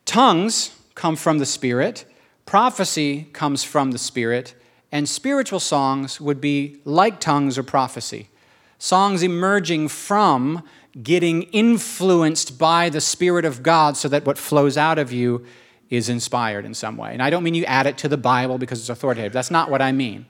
Tongues 0.03 0.75
come 0.93 1.15
from 1.15 1.37
the 1.37 1.45
Spirit, 1.45 2.03
prophecy 2.45 3.29
comes 3.31 3.63
from 3.63 3.91
the 3.91 3.97
Spirit, 3.97 4.55
and 4.91 5.07
spiritual 5.07 5.61
songs 5.61 6.19
would 6.19 6.41
be 6.41 6.81
like 6.83 7.21
tongues 7.21 7.57
or 7.57 7.63
prophecy 7.63 8.29
songs 8.77 9.23
emerging 9.23 9.87
from 9.87 10.63
getting 11.01 11.43
influenced 11.43 12.57
by 12.57 12.89
the 12.89 13.01
Spirit 13.01 13.45
of 13.45 13.63
God 13.63 13.97
so 13.97 14.07
that 14.09 14.25
what 14.25 14.37
flows 14.37 14.77
out 14.77 14.97
of 14.97 15.11
you 15.11 15.45
is 15.89 16.09
inspired 16.09 16.65
in 16.65 16.73
some 16.73 16.97
way. 16.97 17.13
And 17.13 17.21
I 17.21 17.29
don't 17.29 17.43
mean 17.43 17.53
you 17.53 17.65
add 17.65 17.87
it 17.87 17.97
to 17.99 18.07
the 18.07 18.17
Bible 18.17 18.57
because 18.57 18.79
it's 18.79 18.89
authoritative. 18.89 19.31
That's 19.31 19.51
not 19.51 19.69
what 19.69 19.81
I 19.81 19.91
mean. 19.91 20.25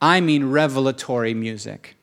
I 0.00 0.20
mean 0.20 0.50
revelatory 0.50 1.34
music. 1.34 1.96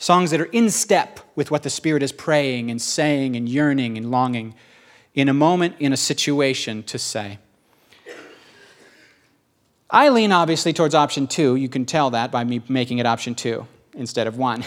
Songs 0.00 0.30
that 0.30 0.40
are 0.40 0.46
in 0.46 0.70
step 0.70 1.20
with 1.36 1.50
what 1.50 1.62
the 1.62 1.68
Spirit 1.68 2.02
is 2.02 2.10
praying 2.10 2.70
and 2.70 2.80
saying 2.80 3.36
and 3.36 3.46
yearning 3.46 3.98
and 3.98 4.10
longing 4.10 4.54
in 5.12 5.28
a 5.28 5.34
moment, 5.34 5.76
in 5.78 5.92
a 5.92 5.96
situation 5.96 6.82
to 6.84 6.98
say. 6.98 7.38
I 9.90 10.08
lean 10.08 10.32
obviously 10.32 10.72
towards 10.72 10.94
option 10.94 11.26
two. 11.26 11.54
You 11.54 11.68
can 11.68 11.84
tell 11.84 12.08
that 12.10 12.32
by 12.32 12.44
me 12.44 12.62
making 12.66 12.96
it 12.96 13.04
option 13.04 13.34
two 13.34 13.66
instead 13.94 14.26
of 14.26 14.38
one. 14.38 14.64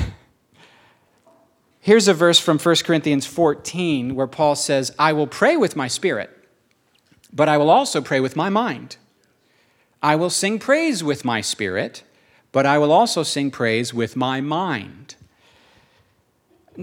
Here's 1.80 2.08
a 2.08 2.13
verse 2.13 2.38
from 2.38 2.60
1 2.60 2.76
Corinthians 2.86 3.26
14 3.26 4.13
where 4.13 4.28
Paul 4.28 4.54
says, 4.54 4.93
I 5.00 5.13
will 5.13 5.26
pray 5.26 5.58
with 5.58 5.76
my 5.76 5.88
spirit, 5.88 6.30
but 7.34 7.50
I 7.50 7.58
will 7.58 7.72
also 7.72 8.02
pray 8.02 8.19
with 8.19 8.36
my 8.36 8.52
mind. 8.52 8.98
I 10.00 10.15
will 10.15 10.30
sing 10.30 10.60
praise 10.60 11.04
with 11.04 11.26
my 11.26 11.41
spirit, 11.41 12.04
but 12.52 12.67
I 12.67 12.78
will 12.78 12.91
also 12.91 13.24
sing 13.24 13.50
praise 13.50 13.96
with 13.96 14.15
my 14.15 14.39
mind. 14.39 15.15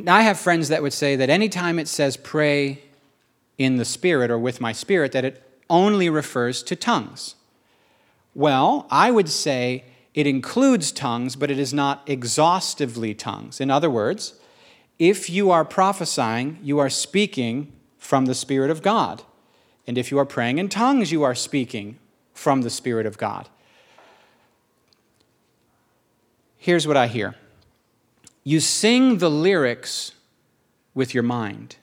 I 0.06 0.22
have 0.22 0.38
friends 0.38 0.68
that 0.68 0.82
would 0.82 0.92
say 0.92 1.16
that 1.16 1.30
anytime 1.30 1.78
it 1.78 1.88
says 1.88 2.16
pray 2.16 2.82
in 3.58 3.76
the 3.76 3.84
spirit 3.84 4.30
or 4.30 4.38
with 4.38 4.60
my 4.60 4.72
spirit, 4.72 5.12
that 5.12 5.24
it 5.24 5.42
only 5.68 6.08
refers 6.08 6.62
to 6.64 6.76
tongues. 6.76 7.34
Well, 8.34 8.86
I 8.90 9.10
would 9.10 9.28
say 9.28 9.84
it 10.14 10.26
includes 10.26 10.92
tongues, 10.92 11.36
but 11.36 11.50
it 11.50 11.58
is 11.58 11.74
not 11.74 12.02
exhaustively 12.08 13.14
tongues. 13.14 13.60
In 13.60 13.70
other 13.70 13.90
words, 13.90 14.34
if 14.98 15.28
you 15.28 15.50
are 15.50 15.64
prophesying, 15.64 16.58
you 16.62 16.78
are 16.78 16.90
speaking 16.90 17.72
from 17.98 18.26
the 18.26 18.34
Spirit 18.34 18.70
of 18.70 18.82
God. 18.82 19.22
And 19.86 19.98
if 19.98 20.10
you 20.10 20.18
are 20.18 20.26
praying 20.26 20.58
in 20.58 20.68
tongues, 20.68 21.10
you 21.10 21.22
are 21.22 21.34
speaking 21.34 21.98
from 22.32 22.62
the 22.62 22.70
Spirit 22.70 23.06
of 23.06 23.18
God. 23.18 23.48
here's 26.60 26.86
what 26.86 26.96
I 26.96 27.08
hear 27.08 27.34
you 28.50 28.58
sing 28.58 29.18
the 29.18 29.30
lyrics 29.30 30.10
with 30.92 31.14
your 31.14 31.22
mind, 31.22 31.76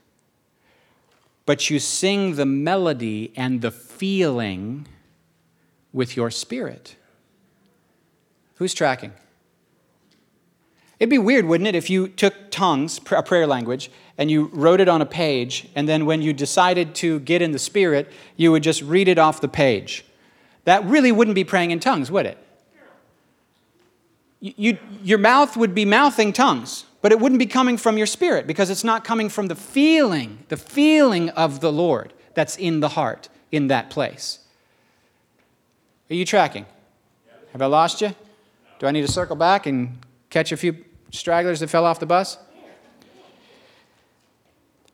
but 1.45 1.69
you 1.69 1.79
sing 1.79 2.35
the 2.35 2.45
melody 2.45 3.31
and 3.37 3.61
the 3.61 3.71
feeling 3.71 4.85
with 5.93 6.17
your 6.17 6.29
spirit. 6.29 6.97
Who's 8.55 8.73
tracking? 8.73 9.13
It'd 10.99 11.09
be 11.09 11.17
weird, 11.17 11.45
wouldn't 11.45 11.69
it, 11.69 11.75
if 11.75 11.89
you 11.89 12.09
took 12.09 12.33
tongues, 12.51 12.99
a 13.11 13.23
prayer 13.23 13.47
language, 13.47 13.89
and 14.17 14.29
you 14.29 14.49
wrote 14.51 14.81
it 14.81 14.89
on 14.89 15.01
a 15.01 15.05
page, 15.05 15.69
and 15.73 15.87
then 15.87 16.05
when 16.05 16.21
you 16.21 16.33
decided 16.33 16.95
to 16.95 17.21
get 17.21 17.41
in 17.41 17.53
the 17.53 17.59
Spirit, 17.59 18.11
you 18.35 18.51
would 18.51 18.63
just 18.63 18.81
read 18.81 19.07
it 19.07 19.17
off 19.17 19.39
the 19.39 19.47
page. 19.47 20.03
That 20.65 20.83
really 20.83 21.13
wouldn't 21.13 21.35
be 21.35 21.45
praying 21.45 21.71
in 21.71 21.79
tongues, 21.79 22.11
would 22.11 22.25
it? 22.25 22.37
You, 24.39 24.77
your 25.03 25.17
mouth 25.17 25.57
would 25.57 25.73
be 25.73 25.83
mouthing 25.83 26.31
tongues, 26.31 26.85
but 27.01 27.11
it 27.11 27.19
wouldn't 27.19 27.39
be 27.39 27.47
coming 27.47 27.77
from 27.77 27.97
your 27.97 28.05
spirit 28.05 28.45
because 28.45 28.69
it's 28.69 28.83
not 28.83 29.03
coming 29.03 29.29
from 29.29 29.47
the 29.47 29.55
feeling, 29.55 30.39
the 30.49 30.57
feeling 30.57 31.29
of 31.31 31.59
the 31.59 31.71
Lord 31.71 32.13
that's 32.35 32.55
in 32.55 32.79
the 32.79 32.89
heart 32.89 33.29
in 33.51 33.67
that 33.67 33.89
place. 33.89 34.39
Are 36.09 36.15
you 36.15 36.25
tracking? 36.25 36.65
Have 37.51 37.61
I 37.61 37.65
lost 37.65 38.01
you? 38.01 38.13
Do 38.79 38.85
I 38.85 38.91
need 38.91 39.01
to 39.01 39.11
circle 39.11 39.35
back 39.35 39.65
and 39.65 39.97
catch 40.29 40.51
a 40.51 40.57
few 40.57 40.85
stragglers 41.11 41.59
that 41.61 41.69
fell 41.69 41.85
off 41.85 41.99
the 41.99 42.05
bus? 42.05 42.37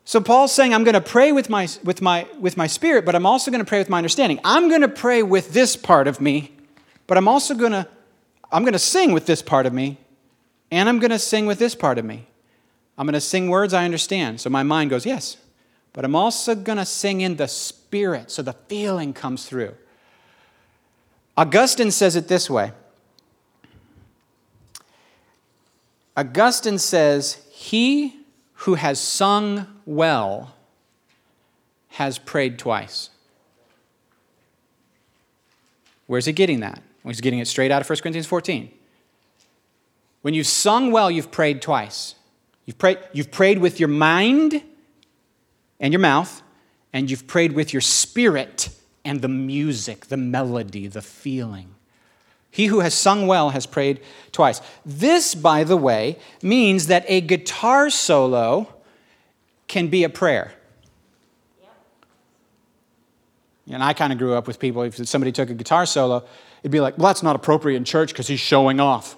So 0.06 0.20
Paul's 0.20 0.52
saying, 0.52 0.74
I'm 0.74 0.84
going 0.84 0.96
to 0.96 1.02
pray 1.02 1.32
with 1.32 1.50
my, 1.50 1.68
with, 1.84 2.02
my, 2.02 2.28
with 2.40 2.58
my 2.58 2.68
spirit, 2.68 3.06
but 3.06 3.16
I'm 3.16 3.26
also 3.26 3.52
going 3.52 3.64
to 3.64 3.68
pray 3.68 3.80
with 3.80 3.90
my 3.90 3.98
understanding. 3.98 4.40
I'm 4.44 4.68
going 4.68 4.82
to 4.82 4.90
pray 4.90 5.24
with 5.24 5.54
this 5.54 5.76
part 5.76 6.08
of 6.08 6.20
me, 6.20 6.52
but 7.08 7.18
I'm 7.18 7.28
also 7.28 7.56
going 7.56 7.72
to, 7.72 7.88
I'm 8.54 8.62
going 8.62 8.74
to 8.74 8.80
sing 8.80 9.12
with 9.12 9.26
this 9.26 9.42
part 9.42 9.66
of 9.66 9.74
me, 9.74 9.98
and 10.70 10.88
I'm 10.88 11.00
going 11.00 11.12
to 11.12 11.18
sing 11.18 11.48
with 11.48 11.58
this 11.58 11.74
part 11.74 11.98
of 11.98 12.06
me. 12.06 12.28
I'm 12.98 13.08
going 13.08 13.14
to 13.14 13.22
sing 13.22 13.50
words 13.50 13.74
I 13.74 13.84
understand. 13.84 14.40
So 14.40 14.52
my 14.52 14.62
mind 14.62 14.92
goes, 14.92 15.08
yes. 15.08 15.38
But 15.92 16.06
I'm 16.06 16.16
also 16.16 16.54
going 16.54 16.78
to 16.78 16.86
sing 16.86 17.22
in 17.22 17.38
the 17.38 17.48
spirit, 17.48 18.30
so 18.30 18.44
the 18.44 18.54
feeling 18.54 19.12
comes 19.12 19.48
through. 19.48 19.74
Augustine 21.36 21.90
says 21.90 22.16
it 22.16 22.28
this 22.28 22.48
way 22.48 22.74
Augustine 26.16 26.78
says, 26.78 27.44
He 27.50 28.16
who 28.54 28.76
has 28.76 29.00
sung 29.00 29.68
well 29.86 30.54
has 31.90 32.20
prayed 32.20 32.60
twice. 32.60 33.10
Where's 36.06 36.26
he 36.26 36.34
getting 36.34 36.60
that? 36.60 36.84
He's 37.06 37.22
getting 37.22 37.40
it 37.40 37.48
straight 37.48 37.72
out 37.72 37.82
of 37.82 37.90
1 37.90 38.00
Corinthians 38.00 38.28
14. 38.28 38.72
When 40.22 40.34
you've 40.34 40.48
sung 40.48 40.92
well, 40.92 41.12
you've 41.12 41.32
prayed 41.32 41.62
twice. 41.62 42.16
You've 42.66 42.78
prayed, 42.78 43.00
you've 43.12 43.32
prayed 43.32 43.60
with 43.60 43.80
your 43.80 43.90
mind 43.90 44.62
and 45.80 45.92
your 45.92 46.00
mouth, 46.00 46.42
and 46.94 47.12
you've 47.12 47.28
prayed 47.28 47.52
with 47.52 47.74
your 47.74 47.82
spirit 47.82 48.70
and 49.04 49.22
the 49.22 49.28
music, 49.28 50.06
the 50.08 50.18
melody, 50.18 50.88
the 50.88 51.02
feeling. 51.02 51.76
He 52.50 52.68
who 52.68 52.80
has 52.80 52.94
sung 52.94 53.28
well 53.28 53.50
has 53.50 53.66
prayed 53.66 54.00
twice. 54.32 54.62
This, 54.86 55.36
by 55.36 55.64
the 55.64 55.76
way, 55.76 56.20
means 56.42 56.88
that 56.88 57.04
a 57.08 57.20
guitar 57.20 57.90
solo 57.90 58.74
can 59.68 59.88
be 59.88 60.04
a 60.04 60.10
prayer. 60.10 60.54
And 63.70 63.84
I 63.84 63.94
kind 63.94 64.14
of 64.14 64.20
grew 64.20 64.36
up 64.36 64.46
with 64.46 64.60
people, 64.60 64.84
if 64.84 64.96
somebody 65.08 65.32
took 65.32 65.50
a 65.50 65.54
guitar 65.54 65.86
solo, 65.86 66.26
it'd 66.64 66.72
be 66.72 66.80
like, 66.80 66.98
well, 66.98 67.08
that's 67.08 67.22
not 67.22 67.36
appropriate 67.36 67.78
in 67.78 67.84
church 67.84 68.10
because 68.10 68.28
he's 68.28 68.40
showing 68.40 68.80
off. 68.80 69.18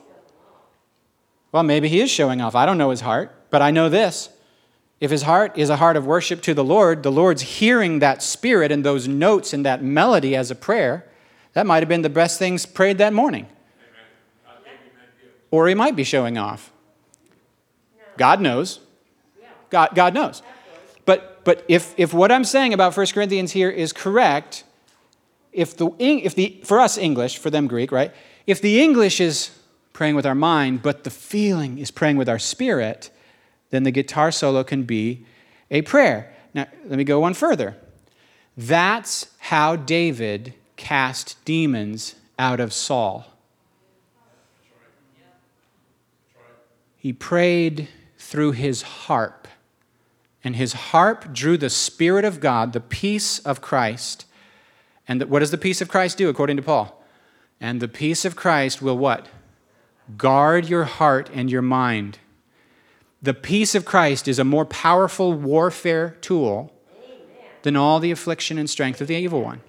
Well, 1.51 1.63
maybe 1.63 1.87
he 1.87 2.01
is 2.01 2.11
showing 2.11 2.41
off. 2.41 2.55
I 2.55 2.65
don't 2.65 2.77
know 2.77 2.89
his 2.89 3.01
heart, 3.01 3.33
but 3.49 3.61
I 3.61 3.71
know 3.71 3.87
this. 3.87 4.29
If 4.99 5.11
his 5.11 5.21
heart 5.21 5.57
is 5.57 5.69
a 5.69 5.77
heart 5.77 5.95
of 5.95 6.05
worship 6.05 6.41
to 6.41 6.53
the 6.53 6.63
Lord, 6.63 7.03
the 7.03 7.11
Lord's 7.11 7.41
hearing 7.41 7.99
that 7.99 8.23
spirit 8.23 8.71
and 8.71 8.83
those 8.83 9.07
notes 9.07 9.53
and 9.53 9.65
that 9.65 9.83
melody 9.83 10.35
as 10.35 10.51
a 10.51 10.55
prayer 10.55 11.09
that 11.53 11.65
might 11.65 11.81
have 11.81 11.87
been 11.87 12.01
the 12.01 12.09
best 12.09 12.39
things 12.39 12.65
prayed 12.65 12.97
that 12.97 13.13
morning. 13.13 13.47
Or 15.51 15.67
he 15.67 15.75
might 15.75 15.95
be 15.95 16.03
showing 16.03 16.37
off. 16.37 16.71
God 18.17 18.41
knows. 18.41 18.79
God, 19.69 19.89
God 19.95 20.13
knows. 20.13 20.41
But, 21.05 21.43
but 21.45 21.63
if, 21.67 21.93
if 21.97 22.13
what 22.13 22.31
I'm 22.31 22.43
saying 22.43 22.73
about 22.73 22.95
1 22.95 23.05
Corinthians 23.07 23.51
here 23.51 23.69
is 23.69 23.93
correct, 23.93 24.63
if 25.55 25.77
the, 25.77 25.89
if 25.99 26.35
the, 26.35 26.61
for 26.63 26.79
us 26.79 26.97
English, 26.97 27.37
for 27.37 27.49
them 27.49 27.67
Greek, 27.67 27.91
right? 27.91 28.13
If 28.45 28.61
the 28.61 28.83
English 28.83 29.19
is 29.21 29.51
praying 29.93 30.15
with 30.15 30.25
our 30.25 30.35
mind, 30.35 30.83
but 30.83 31.05
the 31.05 31.09
feeling 31.09 31.77
is 31.77 31.89
praying 31.89 32.17
with 32.17 32.27
our 32.27 32.37
spirit, 32.37 33.09
then 33.69 33.83
the 33.83 33.91
guitar 33.91 34.31
solo 34.31 34.63
can 34.63 34.83
be 34.83 35.25
a 35.71 35.81
prayer. 35.81 36.33
Now, 36.53 36.67
let 36.85 36.97
me 36.97 37.05
go 37.05 37.21
one 37.21 37.33
further. 37.33 37.77
That's 38.57 39.27
how 39.39 39.77
David 39.77 40.53
cast 40.75 41.43
demons 41.45 42.15
out 42.37 42.59
of 42.59 42.73
Saul. 42.73 43.25
He 46.97 47.13
prayed 47.13 47.87
through 48.17 48.53
his 48.53 48.81
harp, 48.81 49.47
and 50.43 50.55
his 50.55 50.73
harp 50.73 51.31
drew 51.31 51.57
the 51.57 51.69
Spirit 51.69 52.25
of 52.25 52.39
God, 52.39 52.73
the 52.73 52.81
peace 52.81 53.39
of 53.39 53.61
Christ. 53.61 54.25
And 55.07 55.23
what 55.25 55.39
does 55.39 55.51
the 55.51 55.57
peace 55.57 55.81
of 55.81 55.87
Christ 55.87 56.17
do, 56.17 56.29
according 56.29 56.57
to 56.57 56.63
Paul? 56.63 57.03
And 57.59 57.81
the 57.81 57.87
peace 57.87 58.25
of 58.25 58.35
Christ 58.35 58.81
will 58.81 58.97
what? 58.97 59.27
Guard 60.17 60.67
your 60.67 60.83
heart 60.83 61.29
and 61.33 61.49
your 61.49 61.61
mind. 61.61 62.19
The 63.21 63.33
peace 63.33 63.75
of 63.75 63.85
Christ 63.85 64.27
is 64.27 64.39
a 64.39 64.43
more 64.43 64.65
powerful 64.65 65.33
warfare 65.33 66.17
tool 66.21 66.71
than 67.63 67.75
all 67.75 67.99
the 67.99 68.11
affliction 68.11 68.57
and 68.57 68.69
strength 68.69 69.01
of 69.01 69.07
the 69.07 69.15
evil 69.15 69.41
one. 69.41 69.61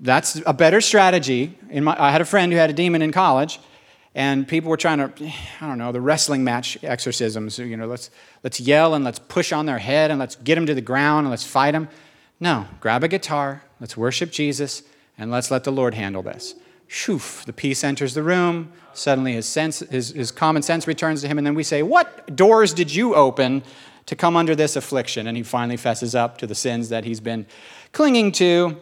That's 0.00 0.40
a 0.46 0.52
better 0.52 0.80
strategy. 0.80 1.58
My, 1.72 1.96
I 1.98 2.10
had 2.10 2.20
a 2.20 2.24
friend 2.24 2.52
who 2.52 2.58
had 2.58 2.70
a 2.70 2.72
demon 2.72 3.02
in 3.02 3.12
college, 3.12 3.60
and 4.14 4.46
people 4.46 4.70
were 4.70 4.76
trying 4.76 4.98
to, 4.98 5.32
I 5.60 5.66
don't 5.66 5.78
know, 5.78 5.92
the 5.92 6.00
wrestling 6.00 6.44
match 6.44 6.78
exorcisms. 6.82 7.58
You 7.58 7.76
know, 7.76 7.86
let's, 7.86 8.10
let's 8.42 8.58
yell 8.58 8.94
and 8.94 9.04
let's 9.04 9.18
push 9.18 9.52
on 9.52 9.66
their 9.66 9.78
head 9.78 10.10
and 10.10 10.18
let's 10.18 10.36
get 10.36 10.54
them 10.56 10.66
to 10.66 10.74
the 10.74 10.80
ground 10.80 11.26
and 11.26 11.30
let's 11.30 11.44
fight 11.44 11.72
them. 11.72 11.88
No, 12.40 12.66
grab 12.80 13.02
a 13.02 13.08
guitar, 13.08 13.62
let's 13.80 13.96
worship 13.96 14.30
Jesus, 14.30 14.82
and 15.16 15.30
let's 15.30 15.50
let 15.50 15.64
the 15.64 15.72
Lord 15.72 15.94
handle 15.94 16.22
this. 16.22 16.54
Shoof, 16.88 17.44
the 17.44 17.52
peace 17.52 17.84
enters 17.84 18.14
the 18.14 18.22
room. 18.22 18.72
Suddenly 18.94 19.34
his, 19.34 19.46
sense, 19.46 19.80
his, 19.80 20.10
his 20.10 20.30
common 20.30 20.62
sense 20.62 20.86
returns 20.86 21.20
to 21.22 21.28
him, 21.28 21.38
and 21.38 21.46
then 21.46 21.54
we 21.54 21.62
say, 21.62 21.82
What 21.82 22.34
doors 22.34 22.72
did 22.72 22.94
you 22.94 23.14
open 23.14 23.62
to 24.06 24.16
come 24.16 24.36
under 24.36 24.54
this 24.54 24.74
affliction? 24.74 25.26
And 25.26 25.36
he 25.36 25.42
finally 25.42 25.76
fesses 25.76 26.14
up 26.14 26.38
to 26.38 26.46
the 26.46 26.54
sins 26.54 26.88
that 26.88 27.04
he's 27.04 27.20
been 27.20 27.46
clinging 27.92 28.32
to. 28.32 28.76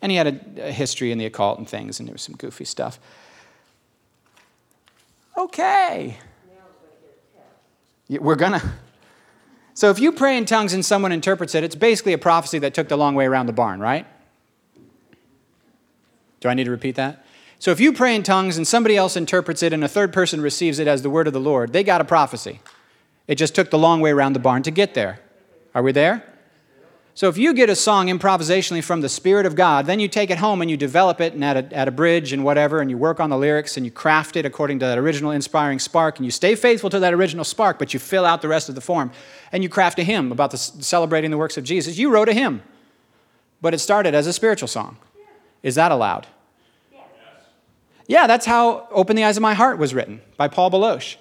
And 0.00 0.12
he 0.12 0.16
had 0.16 0.26
a, 0.28 0.68
a 0.68 0.72
history 0.72 1.10
in 1.10 1.18
the 1.18 1.26
occult 1.26 1.58
and 1.58 1.68
things, 1.68 1.98
and 1.98 2.08
there 2.08 2.12
was 2.14 2.22
some 2.22 2.36
goofy 2.36 2.64
stuff. 2.64 3.00
Okay. 5.36 6.16
We're 8.08 8.36
gonna. 8.36 8.62
So 9.78 9.90
if 9.90 10.00
you 10.00 10.10
pray 10.10 10.36
in 10.36 10.44
tongues 10.44 10.72
and 10.72 10.84
someone 10.84 11.12
interprets 11.12 11.54
it, 11.54 11.62
it's 11.62 11.76
basically 11.76 12.12
a 12.12 12.18
prophecy 12.18 12.58
that 12.58 12.74
took 12.74 12.88
the 12.88 12.98
long 12.98 13.14
way 13.14 13.26
around 13.26 13.46
the 13.46 13.52
barn, 13.52 13.78
right? 13.78 14.08
Do 16.40 16.48
I 16.48 16.54
need 16.54 16.64
to 16.64 16.72
repeat 16.72 16.96
that? 16.96 17.24
So 17.60 17.70
if 17.70 17.78
you 17.78 17.92
pray 17.92 18.16
in 18.16 18.24
tongues 18.24 18.56
and 18.56 18.66
somebody 18.66 18.96
else 18.96 19.16
interprets 19.16 19.62
it 19.62 19.72
and 19.72 19.84
a 19.84 19.88
third 19.88 20.12
person 20.12 20.40
receives 20.40 20.80
it 20.80 20.88
as 20.88 21.02
the 21.02 21.10
word 21.10 21.28
of 21.28 21.32
the 21.32 21.38
Lord, 21.38 21.72
they 21.72 21.84
got 21.84 22.00
a 22.00 22.04
prophecy. 22.04 22.58
It 23.28 23.36
just 23.36 23.54
took 23.54 23.70
the 23.70 23.78
long 23.78 24.00
way 24.00 24.10
around 24.10 24.32
the 24.32 24.40
barn 24.40 24.64
to 24.64 24.72
get 24.72 24.94
there. 24.94 25.20
Are 25.76 25.82
we 25.84 25.92
there? 25.92 26.24
So 27.18 27.28
if 27.28 27.36
you 27.36 27.52
get 27.52 27.68
a 27.68 27.74
song 27.74 28.06
improvisationally 28.06 28.84
from 28.84 29.00
the 29.00 29.08
Spirit 29.08 29.44
of 29.44 29.56
God, 29.56 29.86
then 29.86 29.98
you 29.98 30.06
take 30.06 30.30
it 30.30 30.38
home 30.38 30.62
and 30.62 30.70
you 30.70 30.76
develop 30.76 31.20
it 31.20 31.32
and 31.32 31.44
at 31.44 31.56
a, 31.56 31.76
at 31.76 31.88
a 31.88 31.90
bridge 31.90 32.32
and 32.32 32.44
whatever, 32.44 32.80
and 32.80 32.88
you 32.88 32.96
work 32.96 33.18
on 33.18 33.28
the 33.28 33.36
lyrics 33.36 33.76
and 33.76 33.84
you 33.84 33.90
craft 33.90 34.36
it 34.36 34.46
according 34.46 34.78
to 34.78 34.86
that 34.86 34.98
original 34.98 35.32
inspiring 35.32 35.80
spark, 35.80 36.18
and 36.18 36.24
you 36.24 36.30
stay 36.30 36.54
faithful 36.54 36.88
to 36.90 37.00
that 37.00 37.12
original 37.12 37.44
spark, 37.44 37.76
but 37.76 37.92
you 37.92 37.98
fill 37.98 38.24
out 38.24 38.40
the 38.40 38.46
rest 38.46 38.68
of 38.68 38.76
the 38.76 38.80
form, 38.80 39.10
and 39.50 39.64
you 39.64 39.68
craft 39.68 39.98
a 39.98 40.04
hymn 40.04 40.30
about 40.30 40.52
the, 40.52 40.58
celebrating 40.58 41.32
the 41.32 41.36
works 41.36 41.56
of 41.56 41.64
Jesus. 41.64 41.98
You 41.98 42.08
wrote 42.08 42.28
a 42.28 42.32
hymn, 42.32 42.62
but 43.60 43.74
it 43.74 43.78
started 43.78 44.14
as 44.14 44.28
a 44.28 44.32
spiritual 44.32 44.68
song. 44.68 44.96
Is 45.64 45.74
that 45.74 45.90
allowed? 45.90 46.28
Yeah, 48.06 48.28
that's 48.28 48.46
how 48.46 48.86
Open 48.92 49.16
the 49.16 49.24
Eyes 49.24 49.36
of 49.36 49.42
My 49.42 49.54
Heart 49.54 49.78
was 49.78 49.92
written 49.92 50.20
by 50.36 50.46
Paul 50.46 50.70
Baloche. 50.70 51.16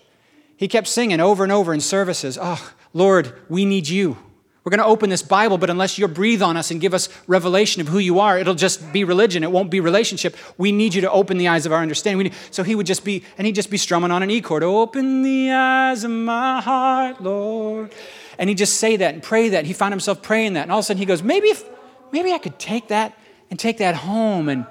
He 0.58 0.68
kept 0.68 0.90
singing 0.90 1.20
over 1.20 1.42
and 1.42 1.52
over 1.52 1.74
in 1.74 1.82
services, 1.82 2.38
Oh, 2.40 2.72
Lord, 2.94 3.34
we 3.50 3.66
need 3.66 3.90
you. 3.90 4.18
We're 4.68 4.72
going 4.72 4.80
to 4.80 4.86
open 4.88 5.10
this 5.10 5.22
Bible, 5.22 5.58
but 5.58 5.70
unless 5.70 5.98
you 5.98 6.06
breathe 6.10 6.42
on 6.42 6.58
us 6.58 6.72
and 6.72 6.82
give 6.82 6.94
us 6.94 7.08
revelation 7.26 7.80
of 7.80 7.88
who 7.88 8.00
you 8.00 8.20
are, 8.20 8.38
it'll 8.38 8.54
just 8.54 8.92
be 8.92 9.06
religion. 9.06 9.42
It 9.42 9.50
won't 9.50 9.72
be 9.72 9.80
relationship. 9.80 10.36
We 10.58 10.74
need 10.74 10.94
you 10.94 11.00
to 11.00 11.10
open 11.10 11.38
the 11.38 11.48
eyes 11.48 11.66
of 11.66 11.72
our 11.72 11.82
understanding. 11.82 12.26
Need, 12.26 12.34
so 12.52 12.64
he 12.64 12.76
would 12.76 12.86
just 12.86 13.06
be, 13.06 13.24
and 13.38 13.48
he'd 13.48 13.56
just 13.56 13.70
be 13.70 13.78
strumming 13.78 14.12
on 14.12 14.24
an 14.24 14.30
E 14.30 14.42
chord. 14.42 14.64
Open 14.64 15.22
the 15.22 15.54
eyes 15.54 16.04
of 16.04 16.12
my 16.12 16.60
heart, 16.60 17.24
Lord. 17.24 17.96
And 18.38 18.50
he'd 18.50 18.58
just 18.58 18.74
say 18.74 18.98
that 18.98 19.14
and 19.14 19.24
pray 19.24 19.48
that. 19.48 19.64
He 19.64 19.72
found 19.72 19.94
himself 19.94 20.22
praying 20.22 20.56
that. 20.56 20.64
And 20.64 20.72
all 20.74 20.80
of 20.80 20.84
a 20.84 20.88
sudden 20.88 21.00
he 21.00 21.06
goes, 21.06 21.24
maybe, 21.24 21.48
if, 21.48 21.64
maybe 22.12 22.34
I 22.34 22.38
could 22.38 22.60
take 22.60 22.90
that 22.90 23.18
and 23.50 23.58
take 23.58 23.78
that 23.78 23.96
home 23.96 24.50
and 24.50 24.66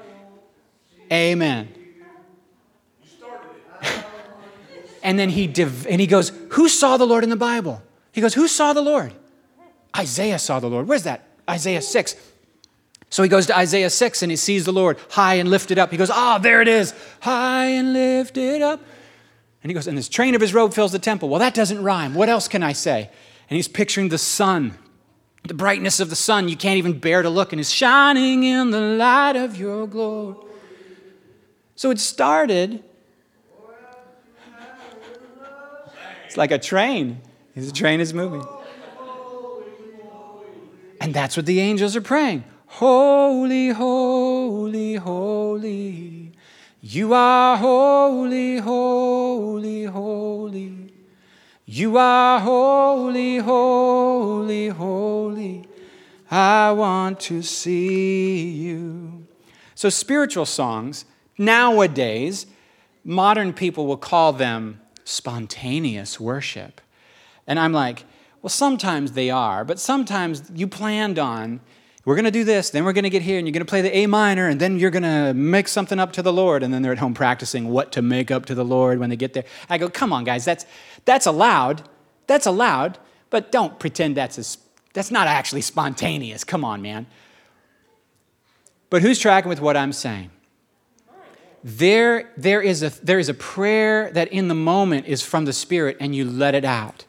amen. 1.11 1.70
And 5.02 5.18
then 5.18 5.30
he, 5.30 5.46
div- 5.46 5.87
and 5.87 6.02
he 6.02 6.06
goes, 6.06 6.32
Who 6.50 6.68
saw 6.68 6.98
the 6.98 7.06
Lord 7.06 7.24
in 7.24 7.30
the 7.30 7.37
Bible? 7.37 7.80
He 8.12 8.20
goes, 8.20 8.35
Who 8.35 8.46
saw 8.46 8.74
the 8.74 8.82
Lord? 8.82 9.14
Isaiah 9.96 10.38
saw 10.38 10.61
the 10.61 10.68
Lord. 10.68 10.88
Where's 10.88 11.04
that? 11.04 11.28
Isaiah 11.48 11.82
6. 11.82 12.16
So 13.09 13.22
he 13.22 13.28
goes 13.28 13.46
to 13.46 13.56
Isaiah 13.56 13.90
6 13.90 14.22
and 14.22 14.30
he 14.30 14.37
sees 14.37 14.64
the 14.64 14.72
Lord 14.72 14.98
high 15.11 15.35
and 15.35 15.48
lifted 15.48 15.78
up. 15.78 15.90
He 15.90 15.96
goes, 15.96 16.11
Ah, 16.11 16.37
oh, 16.37 16.42
there 16.42 16.61
it 16.61 16.68
is, 16.68 16.94
high 17.20 17.66
and 17.66 17.92
lifted 17.92 18.62
up. 18.62 18.80
And 19.62 19.70
he 19.70 19.74
goes, 19.74 19.87
And 19.87 19.96
this 19.96 20.09
train 20.09 20.35
of 20.35 20.40
his 20.40 20.52
robe 20.52 20.74
fills 20.74 20.92
the 20.92 20.98
temple. 20.98 21.28
Well, 21.28 21.40
that 21.40 21.54
doesn't 21.54 21.82
rhyme. 21.82 22.14
What 22.14 22.28
else 22.28 22.48
can 22.48 22.62
I 22.62 22.72
say? 22.72 23.11
And 23.48 23.56
he's 23.56 23.68
picturing 23.68 24.09
the 24.09 24.18
sun, 24.18 24.76
the 25.44 25.54
brightness 25.54 26.00
of 26.00 26.11
the 26.11 26.16
sun. 26.16 26.48
You 26.48 26.56
can't 26.56 26.78
even 26.78 26.98
bear 26.98 27.22
to 27.22 27.30
look, 27.30 27.52
and 27.52 27.61
it's 27.61 27.70
shining 27.70 28.42
in 28.42 28.70
the 28.70 28.80
light 28.80 29.37
of 29.37 29.56
your 29.56 29.87
glory. 29.87 30.37
So 31.76 31.90
it 31.90 32.00
started. 32.00 32.82
It's 36.24 36.37
like 36.37 36.50
a 36.50 36.59
train. 36.59 37.20
The 37.54 37.70
train 37.70 38.00
is 38.00 38.12
moving. 38.12 38.44
And 41.00 41.14
that's 41.14 41.37
what 41.37 41.46
the 41.46 41.61
angels 41.61 41.96
are 41.96 42.00
praying. 42.00 42.44
Holy, 42.66 43.68
holy, 43.70 44.94
holy. 44.94 46.32
You 46.80 47.14
are 47.14 47.56
holy, 47.56 48.59
holy, 48.59 49.85
holy. 49.85 50.92
You 51.64 51.96
are 51.96 52.40
holy, 52.40 53.38
holy, 53.38 54.68
holy. 54.68 55.68
I 56.30 56.72
want 56.72 57.20
to 57.20 57.42
see 57.42 58.50
you. 58.50 59.26
So, 59.74 59.88
spiritual 59.88 60.46
songs, 60.46 61.04
nowadays, 61.38 62.46
modern 63.04 63.52
people 63.52 63.87
will 63.87 63.96
call 63.96 64.32
them 64.32 64.80
spontaneous 65.04 66.18
worship. 66.18 66.80
And 67.46 67.59
I'm 67.59 67.72
like, 67.72 68.04
well, 68.46 68.50
sometimes 68.50 69.11
they 69.11 69.28
are, 69.28 69.64
but 69.64 69.80
sometimes 69.80 70.52
you 70.54 70.68
planned 70.68 71.18
on, 71.18 71.59
we're 72.04 72.14
going 72.14 72.26
to 72.26 72.30
do 72.30 72.44
this, 72.44 72.70
then 72.70 72.85
we're 72.85 72.92
going 72.92 73.02
to 73.02 73.11
get 73.11 73.22
here, 73.22 73.38
and 73.38 73.46
you're 73.48 73.52
going 73.52 73.66
to 73.66 73.68
play 73.68 73.82
the 73.82 73.92
A 73.92 74.06
minor, 74.06 74.46
and 74.46 74.61
then 74.61 74.78
you're 74.78 74.92
going 74.92 75.02
to 75.02 75.35
make 75.35 75.66
something 75.66 75.98
up 75.98 76.12
to 76.12 76.22
the 76.22 76.32
Lord. 76.32 76.62
And 76.62 76.72
then 76.72 76.80
they're 76.80 76.92
at 76.92 76.98
home 76.98 77.12
practicing 77.12 77.70
what 77.70 77.90
to 77.90 78.02
make 78.02 78.30
up 78.30 78.46
to 78.46 78.54
the 78.54 78.64
Lord 78.64 79.00
when 79.00 79.11
they 79.11 79.16
get 79.16 79.32
there. 79.32 79.42
I 79.68 79.78
go, 79.78 79.90
come 79.90 80.12
on, 80.12 80.22
guys, 80.22 80.44
that's, 80.44 80.64
that's 81.04 81.26
allowed. 81.26 81.88
That's 82.28 82.46
allowed, 82.46 83.00
but 83.30 83.50
don't 83.50 83.80
pretend 83.80 84.16
that's, 84.16 84.38
a, 84.38 84.59
that's 84.92 85.11
not 85.11 85.26
actually 85.26 85.62
spontaneous. 85.62 86.44
Come 86.44 86.64
on, 86.64 86.80
man. 86.80 87.09
But 88.90 89.02
who's 89.02 89.18
tracking 89.18 89.48
with 89.48 89.61
what 89.61 89.76
I'm 89.76 89.92
saying? 89.92 90.30
There, 91.64 92.30
there, 92.37 92.62
is 92.62 92.85
a, 92.85 92.90
there 93.04 93.18
is 93.18 93.28
a 93.28 93.35
prayer 93.35 94.12
that 94.12 94.28
in 94.28 94.46
the 94.46 94.54
moment 94.54 95.06
is 95.06 95.20
from 95.20 95.46
the 95.46 95.52
Spirit, 95.52 95.96
and 95.98 96.14
you 96.14 96.24
let 96.24 96.54
it 96.54 96.64
out. 96.64 97.06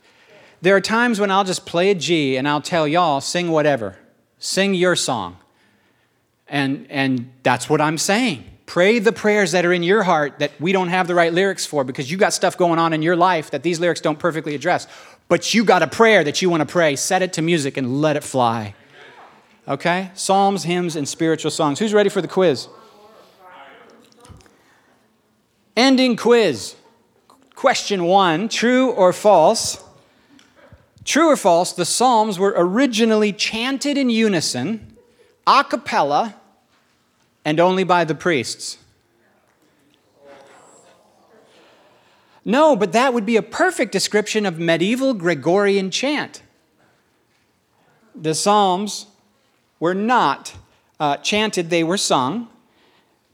There 0.62 0.76
are 0.76 0.82
times 0.82 1.20
when 1.20 1.30
I'll 1.30 1.44
just 1.44 1.66
play 1.66 1.92
a 1.92 1.96
G 1.96 2.36
and 2.38 2.48
I'll 2.48 2.62
tell 2.62 2.88
y'all, 2.88 3.22
sing 3.22 3.52
whatever, 3.52 3.98
sing 4.40 4.74
your 4.74 4.96
song. 4.96 5.38
And, 6.48 6.88
and 6.90 7.32
that's 7.44 7.70
what 7.70 7.82
I'm 7.82 7.98
saying. 7.98 8.46
Pray 8.66 9.00
the 9.00 9.12
prayers 9.12 9.54
that 9.54 9.66
are 9.66 9.72
in 9.72 9.84
your 9.84 10.04
heart 10.04 10.40
that 10.40 10.52
we 10.60 10.72
don't 10.72 10.90
have 10.90 11.08
the 11.08 11.16
right 11.16 11.32
lyrics 11.32 11.66
for 11.66 11.84
because 11.84 12.12
you 12.12 12.18
got 12.18 12.34
stuff 12.34 12.58
going 12.58 12.80
on 12.80 12.92
in 12.92 13.02
your 13.02 13.16
life 13.16 13.52
that 13.52 13.64
these 13.64 13.80
lyrics 13.80 14.02
don't 14.02 14.20
perfectly 14.20 14.56
address. 14.56 14.88
But 15.30 15.54
you 15.54 15.64
got 15.64 15.84
a 15.84 15.88
prayer 15.88 16.24
that 16.24 16.42
you 16.42 16.50
want 16.50 16.62
to 16.62 16.66
pray. 16.66 16.96
Set 16.96 17.22
it 17.22 17.34
to 17.34 17.42
music 17.42 17.78
and 17.78 18.02
let 18.02 18.16
it 18.16 18.24
fly. 18.24 18.76
Okay? 19.68 20.12
Psalms, 20.16 20.64
hymns, 20.64 20.96
and 20.96 21.08
spiritual 21.08 21.52
songs. 21.52 21.80
Who's 21.80 21.94
ready 21.94 22.10
for 22.10 22.22
the 22.22 22.28
quiz? 22.28 22.68
Ending 25.76 26.16
quiz. 26.16 26.76
Question 27.56 28.06
one 28.06 28.50
True 28.50 28.92
or 28.92 29.14
false? 29.14 29.84
True 31.08 31.30
or 31.30 31.38
false, 31.38 31.72
the 31.72 31.86
Psalms 31.86 32.38
were 32.38 32.54
originally 32.58 33.32
chanted 33.32 33.98
in 33.98 34.10
unison, 34.10 34.98
a 35.48 35.64
cappella, 35.64 36.36
and 37.46 37.62
only 37.62 37.86
by 37.86 38.04
the 38.04 38.14
priests. 38.14 38.78
No, 42.44 42.76
but 42.76 42.92
that 42.92 43.14
would 43.14 43.26
be 43.26 43.38
a 43.38 43.42
perfect 43.42 43.94
description 43.94 44.46
of 44.46 44.60
medieval 44.60 45.14
Gregorian 45.14 45.92
chant. 45.92 46.42
The 48.14 48.36
Psalms 48.36 49.06
were 49.80 49.96
not 49.96 50.56
uh, 51.00 51.16
chanted, 51.18 51.70
they 51.70 51.86
were 51.86 51.98
sung 51.98 52.50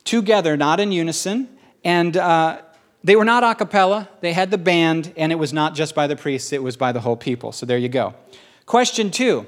together, 0.04 0.56
not 0.56 0.80
in 0.80 0.92
unison. 0.92 1.50
And 1.84 2.18
uh, 2.18 2.62
they 3.04 3.16
were 3.16 3.26
not 3.26 3.44
a 3.44 3.54
cappella, 3.56 4.10
they 4.22 4.34
had 4.34 4.50
the 4.50 4.58
band, 4.58 5.14
and 5.18 5.32
it 5.32 5.36
was 5.36 5.52
not 5.52 5.76
just 5.76 5.94
by 5.94 6.08
the 6.08 6.16
priests, 6.16 6.54
it 6.54 6.64
was 6.64 6.78
by 6.78 6.92
the 6.92 7.02
whole 7.02 7.18
people. 7.18 7.52
So 7.52 7.66
there 7.66 7.78
you 7.78 7.90
go. 7.90 8.14
Question 8.66 9.12
two. 9.12 9.46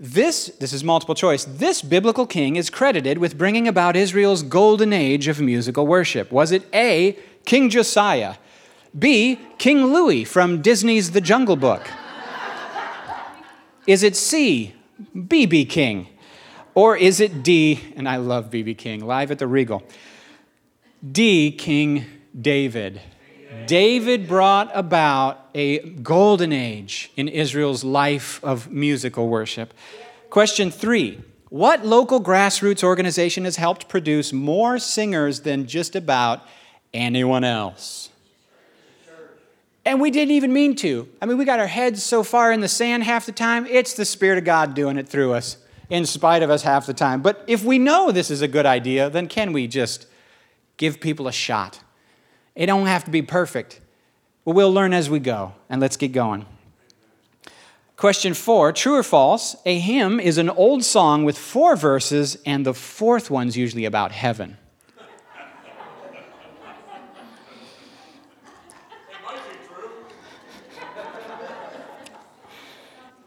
This, 0.00 0.46
this 0.58 0.72
is 0.72 0.82
multiple 0.82 1.14
choice. 1.14 1.44
This 1.44 1.80
biblical 1.80 2.26
king 2.26 2.56
is 2.56 2.70
credited 2.70 3.18
with 3.18 3.38
bringing 3.38 3.68
about 3.68 3.94
Israel's 3.94 4.42
golden 4.42 4.92
age 4.92 5.28
of 5.28 5.40
musical 5.40 5.86
worship. 5.86 6.32
Was 6.32 6.50
it 6.50 6.66
A, 6.74 7.16
King 7.44 7.70
Josiah? 7.70 8.34
B, 8.98 9.38
King 9.58 9.86
Louis 9.92 10.24
from 10.24 10.60
Disney's 10.60 11.12
The 11.12 11.20
Jungle 11.20 11.54
Book? 11.54 11.88
Is 13.86 14.02
it 14.02 14.16
C, 14.16 14.74
BB 15.14 15.70
King? 15.70 16.08
Or 16.74 16.96
is 16.96 17.20
it 17.20 17.44
D, 17.44 17.80
and 17.94 18.08
I 18.08 18.16
love 18.16 18.50
BB 18.50 18.78
King, 18.78 19.04
live 19.06 19.30
at 19.30 19.38
the 19.38 19.46
Regal, 19.46 19.84
D, 21.12 21.52
King 21.52 22.06
David. 22.38 23.00
David 23.66 24.26
brought 24.26 24.70
about 24.74 25.48
a 25.54 25.78
golden 25.78 26.52
age 26.52 27.12
in 27.16 27.28
Israel's 27.28 27.84
life 27.84 28.42
of 28.42 28.70
musical 28.70 29.28
worship. 29.28 29.74
Question 30.30 30.70
three 30.70 31.20
What 31.50 31.84
local 31.84 32.22
grassroots 32.22 32.82
organization 32.82 33.44
has 33.44 33.56
helped 33.56 33.88
produce 33.88 34.32
more 34.32 34.78
singers 34.78 35.40
than 35.40 35.66
just 35.66 35.94
about 35.94 36.42
anyone 36.94 37.44
else? 37.44 38.08
And 39.84 40.00
we 40.00 40.10
didn't 40.10 40.32
even 40.32 40.52
mean 40.52 40.76
to. 40.76 41.08
I 41.20 41.26
mean, 41.26 41.38
we 41.38 41.44
got 41.44 41.58
our 41.58 41.66
heads 41.66 42.02
so 42.04 42.22
far 42.22 42.52
in 42.52 42.60
the 42.60 42.68
sand 42.68 43.02
half 43.02 43.26
the 43.26 43.32
time, 43.32 43.66
it's 43.66 43.94
the 43.94 44.04
Spirit 44.04 44.38
of 44.38 44.44
God 44.44 44.74
doing 44.74 44.96
it 44.96 45.08
through 45.08 45.32
us, 45.32 45.56
in 45.90 46.06
spite 46.06 46.42
of 46.42 46.50
us 46.50 46.62
half 46.62 46.86
the 46.86 46.94
time. 46.94 47.20
But 47.20 47.44
if 47.48 47.64
we 47.64 47.78
know 47.78 48.12
this 48.12 48.30
is 48.30 48.42
a 48.42 48.48
good 48.48 48.64
idea, 48.64 49.10
then 49.10 49.26
can 49.26 49.52
we 49.52 49.66
just 49.66 50.06
give 50.76 51.00
people 51.00 51.26
a 51.26 51.32
shot? 51.32 51.80
It 52.54 52.66
don't 52.66 52.86
have 52.86 53.04
to 53.04 53.10
be 53.10 53.22
perfect. 53.22 53.80
But 54.44 54.54
we'll 54.54 54.72
learn 54.72 54.92
as 54.92 55.08
we 55.08 55.20
go. 55.20 55.54
And 55.68 55.80
let's 55.80 55.96
get 55.96 56.12
going. 56.12 56.46
Question 57.96 58.34
four 58.34 58.72
True 58.72 58.96
or 58.96 59.02
false? 59.02 59.56
A 59.64 59.78
hymn 59.78 60.18
is 60.18 60.38
an 60.38 60.50
old 60.50 60.84
song 60.84 61.24
with 61.24 61.38
four 61.38 61.76
verses, 61.76 62.36
and 62.44 62.66
the 62.66 62.74
fourth 62.74 63.30
one's 63.30 63.56
usually 63.56 63.84
about 63.84 64.12
heaven. 64.12 64.58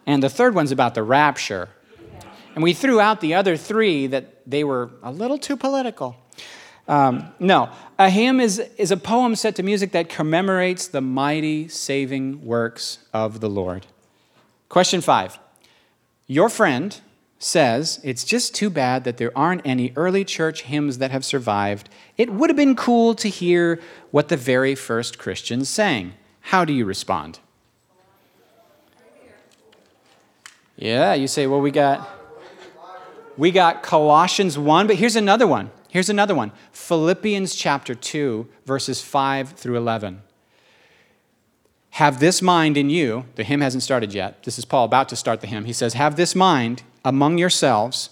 and 0.05 0.21
the 0.21 0.29
third 0.29 0.53
one's 0.53 0.71
about 0.71 0.93
the 0.93 1.03
rapture. 1.03 1.69
And 2.53 2.63
we 2.63 2.73
threw 2.73 2.99
out 2.99 3.21
the 3.21 3.33
other 3.33 3.57
three 3.57 4.07
that 4.07 4.49
they 4.49 4.63
were 4.63 4.89
a 5.03 5.11
little 5.11 5.37
too 5.37 5.57
political. 5.57 6.15
Um, 6.87 7.33
no, 7.39 7.69
a 7.97 8.09
hymn 8.09 8.39
is, 8.39 8.59
is 8.77 8.91
a 8.91 8.97
poem 8.97 9.35
set 9.35 9.55
to 9.55 9.63
music 9.63 9.91
that 9.91 10.09
commemorates 10.09 10.87
the 10.87 11.01
mighty 11.01 11.67
saving 11.67 12.45
works 12.45 12.99
of 13.13 13.39
the 13.39 13.49
Lord. 13.49 13.85
Question 14.69 15.01
five 15.01 15.39
Your 16.27 16.49
friend 16.49 16.99
says 17.39 17.99
it's 18.03 18.23
just 18.23 18.55
too 18.55 18.69
bad 18.69 19.03
that 19.03 19.17
there 19.17 19.31
aren't 19.37 19.61
any 19.65 19.93
early 19.95 20.25
church 20.25 20.63
hymns 20.63 20.97
that 20.97 21.11
have 21.11 21.23
survived. 21.23 21.89
It 22.17 22.31
would 22.31 22.49
have 22.49 22.57
been 22.57 22.75
cool 22.75 23.13
to 23.15 23.29
hear 23.29 23.79
what 24.11 24.29
the 24.29 24.37
very 24.37 24.75
first 24.75 25.17
Christians 25.17 25.69
sang. 25.69 26.13
How 26.41 26.65
do 26.65 26.73
you 26.73 26.85
respond? 26.85 27.39
Yeah, 30.77 31.13
you 31.13 31.27
say, 31.27 31.47
well, 31.47 31.61
we 31.61 31.71
got 31.71 32.09
we 33.37 33.51
got 33.51 33.83
Colossians 33.83 34.57
1, 34.57 34.87
but 34.87 34.95
here's 34.95 35.15
another 35.15 35.47
one. 35.47 35.69
Here's 35.95 36.09
another 36.09 36.35
one 36.35 36.51
Philippians 36.73 37.55
chapter 37.55 37.95
2, 37.95 38.49
verses 38.65 39.01
5 39.01 39.51
through 39.51 39.77
11. 39.77 40.23
Have 41.91 42.19
this 42.19 42.41
mind 42.41 42.75
in 42.75 42.89
you. 42.89 43.23
The 43.35 43.45
hymn 43.45 43.61
hasn't 43.61 43.81
started 43.81 44.13
yet. 44.13 44.43
This 44.43 44.59
is 44.59 44.65
Paul 44.65 44.83
about 44.83 45.07
to 45.07 45.15
start 45.15 45.39
the 45.39 45.47
hymn. 45.47 45.63
He 45.63 45.71
says, 45.71 45.93
Have 45.93 46.17
this 46.17 46.35
mind 46.35 46.83
among 47.05 47.37
yourselves 47.37 48.09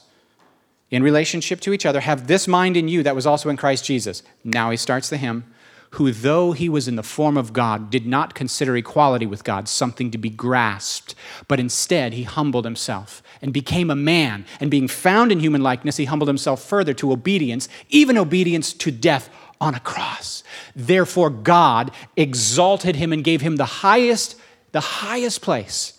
in 0.91 1.04
relationship 1.04 1.60
to 1.60 1.74
each 1.74 1.86
other. 1.86 2.00
Have 2.00 2.28
this 2.28 2.48
mind 2.48 2.78
in 2.78 2.88
you 2.88 3.04
that 3.04 3.17
was 3.17 3.28
also 3.28 3.50
in 3.50 3.58
Christ 3.58 3.84
Jesus. 3.84 4.24
Now 4.46 4.72
he 4.72 4.78
starts 4.78 5.10
the 5.10 5.17
hymn 5.17 5.43
who, 5.93 6.12
though 6.12 6.53
he 6.53 6.67
was 6.67 6.88
in 6.88 6.95
the 6.95 7.03
form 7.03 7.38
of 7.38 7.53
God, 7.53 7.91
did 7.91 8.08
not 8.08 8.34
consider 8.34 8.75
equality 8.75 9.27
with 9.27 9.43
God 9.43 9.67
something 9.67 10.10
to 10.10 10.17
be 10.17 10.29
grasped, 10.29 11.13
but 11.47 11.60
instead 11.60 12.13
he 12.13 12.23
humbled 12.23 12.65
himself 12.65 13.21
and 13.43 13.53
became 13.53 13.91
a 13.91 13.95
man. 13.95 14.45
And 14.60 14.71
being 14.71 14.88
found 14.88 15.32
in 15.32 15.39
human 15.39 15.62
likeness, 15.62 15.97
he 15.97 16.06
humbled 16.06 16.29
himself 16.29 16.63
further 16.63 16.95
to 16.95 17.12
obedience, 17.12 17.69
even 17.89 18.17
obedience 18.17 18.73
to 18.73 18.89
death 18.89 19.29
on 19.62 19.75
a 19.75 19.79
cross. 19.79 20.43
Therefore, 20.75 21.29
God 21.29 21.91
exalted 22.17 22.95
him 22.95 23.13
and 23.13 23.23
gave 23.23 23.41
him 23.41 23.58
the 23.58 23.65
highest, 23.65 24.36
the 24.71 24.79
highest 24.79 25.43
place, 25.43 25.93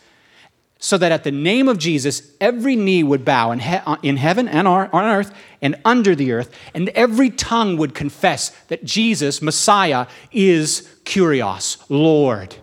so 0.79 0.99
that 0.99 1.13
at 1.13 1.25
the 1.25 1.31
name 1.31 1.69
of 1.69 1.79
Jesus, 1.79 2.31
every 2.41 2.77
knee 2.77 3.03
would 3.03 3.25
bow 3.25 3.53
in, 3.53 3.61
he- 3.61 3.77
uh, 3.77 3.97
in 4.03 4.17
heaven 4.17 4.47
and 4.49 4.69
on 4.69 4.91
earth 4.93 5.33
and 5.63 5.77
under 5.85 6.15
the 6.15 6.33
earth, 6.33 6.55
and 6.75 6.89
every 6.91 7.31
tongue 7.31 7.77
would 7.77 7.95
confess 7.95 8.51
that 8.69 8.85
Jesus, 8.85 9.41
Messiah, 9.41 10.07
is 10.31 10.89
Kyrios, 11.05 11.83
Lord, 11.89 12.57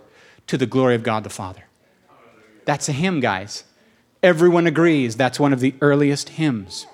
to 0.48 0.58
the 0.58 0.66
glory 0.68 0.96
of 0.96 1.04
God 1.04 1.24
the 1.24 1.30
Father. 1.30 1.64
That's 2.66 2.88
a 2.90 2.94
hymn, 2.94 3.22
guys. 3.22 3.64
Everyone 4.22 4.68
agrees 4.68 5.16
that's 5.16 5.40
one 5.40 5.52
of 5.52 5.60
the 5.60 5.74
earliest 5.82 6.30
hymns. 6.30 6.86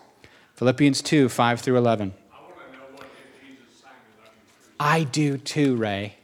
Philippians 0.56 1.02
2 1.02 1.30
5 1.30 1.60
through 1.60 1.78
11. 1.78 2.14
I 4.80 5.04
do 5.04 5.38
too, 5.38 5.76
Ray. 5.76 6.17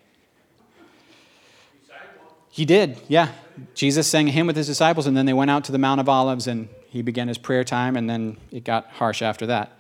He 2.54 2.66
did, 2.66 3.02
yeah. 3.08 3.30
Jesus 3.74 4.06
sang 4.08 4.28
a 4.28 4.32
hymn 4.32 4.46
with 4.46 4.56
his 4.56 4.68
disciples, 4.68 5.08
and 5.08 5.18
then 5.18 5.26
they 5.26 5.34
went 5.34 5.50
out 5.50 5.63
to 5.63 5.72
the 5.72 5.80
Mount 5.80 6.00
of 6.00 6.08
Olives, 6.08 6.46
and 6.46 6.70
he 6.88 7.02
began 7.02 7.28
his 7.28 7.39
prayer 7.39 7.63
time, 7.63 7.98
and 7.98 8.08
then 8.08 8.38
it 8.52 8.63
got 8.63 8.86
harsh 8.92 9.24
after 9.24 9.48
that. 9.48 9.76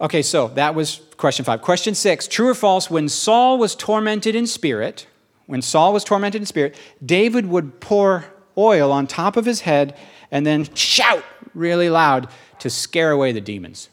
Okay, 0.00 0.22
so 0.22 0.48
that 0.48 0.74
was 0.74 1.02
question 1.18 1.44
five. 1.44 1.60
Question 1.60 1.94
six 1.94 2.26
true 2.26 2.48
or 2.48 2.54
false? 2.54 2.88
When 2.88 3.10
Saul 3.10 3.58
was 3.58 3.74
tormented 3.74 4.34
in 4.34 4.46
spirit, 4.46 5.06
when 5.44 5.60
Saul 5.60 5.92
was 5.92 6.04
tormented 6.04 6.40
in 6.40 6.46
spirit, 6.46 6.74
David 7.04 7.44
would 7.50 7.80
pour 7.80 8.24
oil 8.56 8.90
on 8.90 9.06
top 9.06 9.36
of 9.36 9.44
his 9.44 9.60
head 9.60 9.94
and 10.30 10.46
then 10.46 10.72
shout 10.74 11.22
really 11.52 11.90
loud 11.90 12.30
to 12.60 12.70
scare 12.70 13.10
away 13.10 13.32
the 13.32 13.42
demons. 13.42 13.90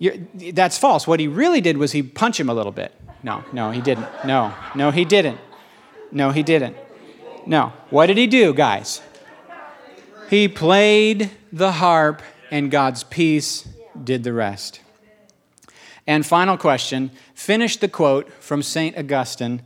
You're, 0.00 0.16
that's 0.52 0.78
false. 0.78 1.06
What 1.06 1.20
he 1.20 1.28
really 1.28 1.60
did 1.60 1.78
was 1.78 1.92
he 1.92 2.02
punched 2.02 2.40
him 2.40 2.48
a 2.48 2.54
little 2.54 2.72
bit. 2.72 2.92
No, 3.22 3.44
no, 3.52 3.70
he 3.70 3.80
didn't. 3.80 4.08
No, 4.24 4.52
no, 4.74 4.90
he 4.90 5.04
didn't. 5.04 5.38
No, 6.12 6.30
he 6.30 6.42
didn't. 6.42 6.76
No. 7.46 7.72
What 7.90 8.06
did 8.06 8.16
he 8.16 8.26
do, 8.26 8.52
guys? 8.52 9.00
He 10.28 10.48
played 10.48 11.30
the 11.52 11.72
harp, 11.72 12.22
and 12.50 12.70
God's 12.70 13.04
peace 13.04 13.68
did 14.02 14.24
the 14.24 14.32
rest. 14.32 14.80
And 16.06 16.24
final 16.24 16.56
question 16.56 17.10
finish 17.34 17.76
the 17.76 17.88
quote 17.88 18.32
from 18.42 18.62
St. 18.62 18.96
Augustine 18.96 19.62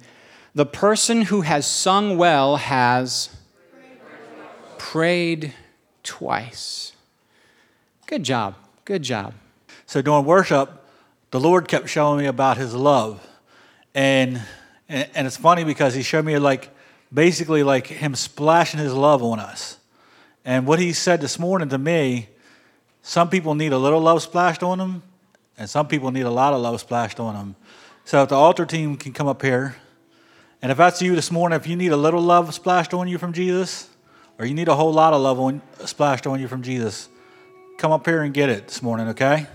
The 0.54 0.66
person 0.66 1.22
who 1.22 1.42
has 1.42 1.66
sung 1.66 2.16
well 2.16 2.56
has 2.56 3.30
prayed 4.78 5.54
twice. 6.02 6.92
Good 8.06 8.22
job. 8.24 8.56
Good 8.84 9.02
job. 9.02 9.34
So 9.86 10.02
during 10.02 10.24
worship, 10.24 10.84
the 11.30 11.40
Lord 11.40 11.68
kept 11.68 11.88
showing 11.88 12.18
me 12.18 12.26
about 12.26 12.56
His 12.56 12.74
love, 12.74 13.26
and 14.90 15.08
and 15.14 15.26
it's 15.26 15.36
funny 15.36 15.64
because 15.64 15.94
He 15.94 16.02
showed 16.02 16.24
me 16.26 16.38
like 16.38 16.68
basically 17.12 17.62
like 17.62 17.86
Him 17.86 18.14
splashing 18.14 18.80
His 18.80 18.92
love 18.92 19.22
on 19.22 19.40
us. 19.40 19.78
And 20.44 20.66
what 20.66 20.78
He 20.78 20.92
said 20.92 21.20
this 21.20 21.38
morning 21.38 21.70
to 21.70 21.78
me, 21.78 22.28
some 23.02 23.30
people 23.30 23.54
need 23.54 23.72
a 23.72 23.78
little 23.78 24.00
love 24.00 24.22
splashed 24.22 24.62
on 24.62 24.78
them, 24.78 25.02
and 25.56 25.70
some 25.70 25.88
people 25.88 26.10
need 26.10 26.26
a 26.26 26.30
lot 26.30 26.52
of 26.52 26.60
love 26.60 26.80
splashed 26.80 27.20
on 27.20 27.34
them. 27.34 27.56
So 28.04 28.22
if 28.22 28.28
the 28.28 28.34
altar 28.34 28.66
team 28.66 28.96
can 28.96 29.12
come 29.12 29.28
up 29.28 29.40
here, 29.40 29.76
and 30.60 30.70
if 30.70 30.78
that's 30.78 31.00
you 31.00 31.14
this 31.14 31.30
morning, 31.30 31.56
if 31.56 31.66
you 31.66 31.76
need 31.76 31.92
a 31.92 31.96
little 31.96 32.20
love 32.20 32.52
splashed 32.52 32.92
on 32.92 33.08
you 33.08 33.16
from 33.16 33.32
Jesus, 33.32 33.88
or 34.38 34.44
you 34.46 34.54
need 34.54 34.68
a 34.68 34.74
whole 34.74 34.92
lot 34.92 35.12
of 35.12 35.22
love 35.22 35.38
on, 35.38 35.62
splashed 35.84 36.26
on 36.26 36.40
you 36.40 36.48
from 36.48 36.62
Jesus, 36.62 37.08
come 37.78 37.92
up 37.92 38.04
here 38.06 38.22
and 38.22 38.34
get 38.34 38.48
it 38.48 38.68
this 38.68 38.82
morning, 38.82 39.08
okay? 39.08 39.46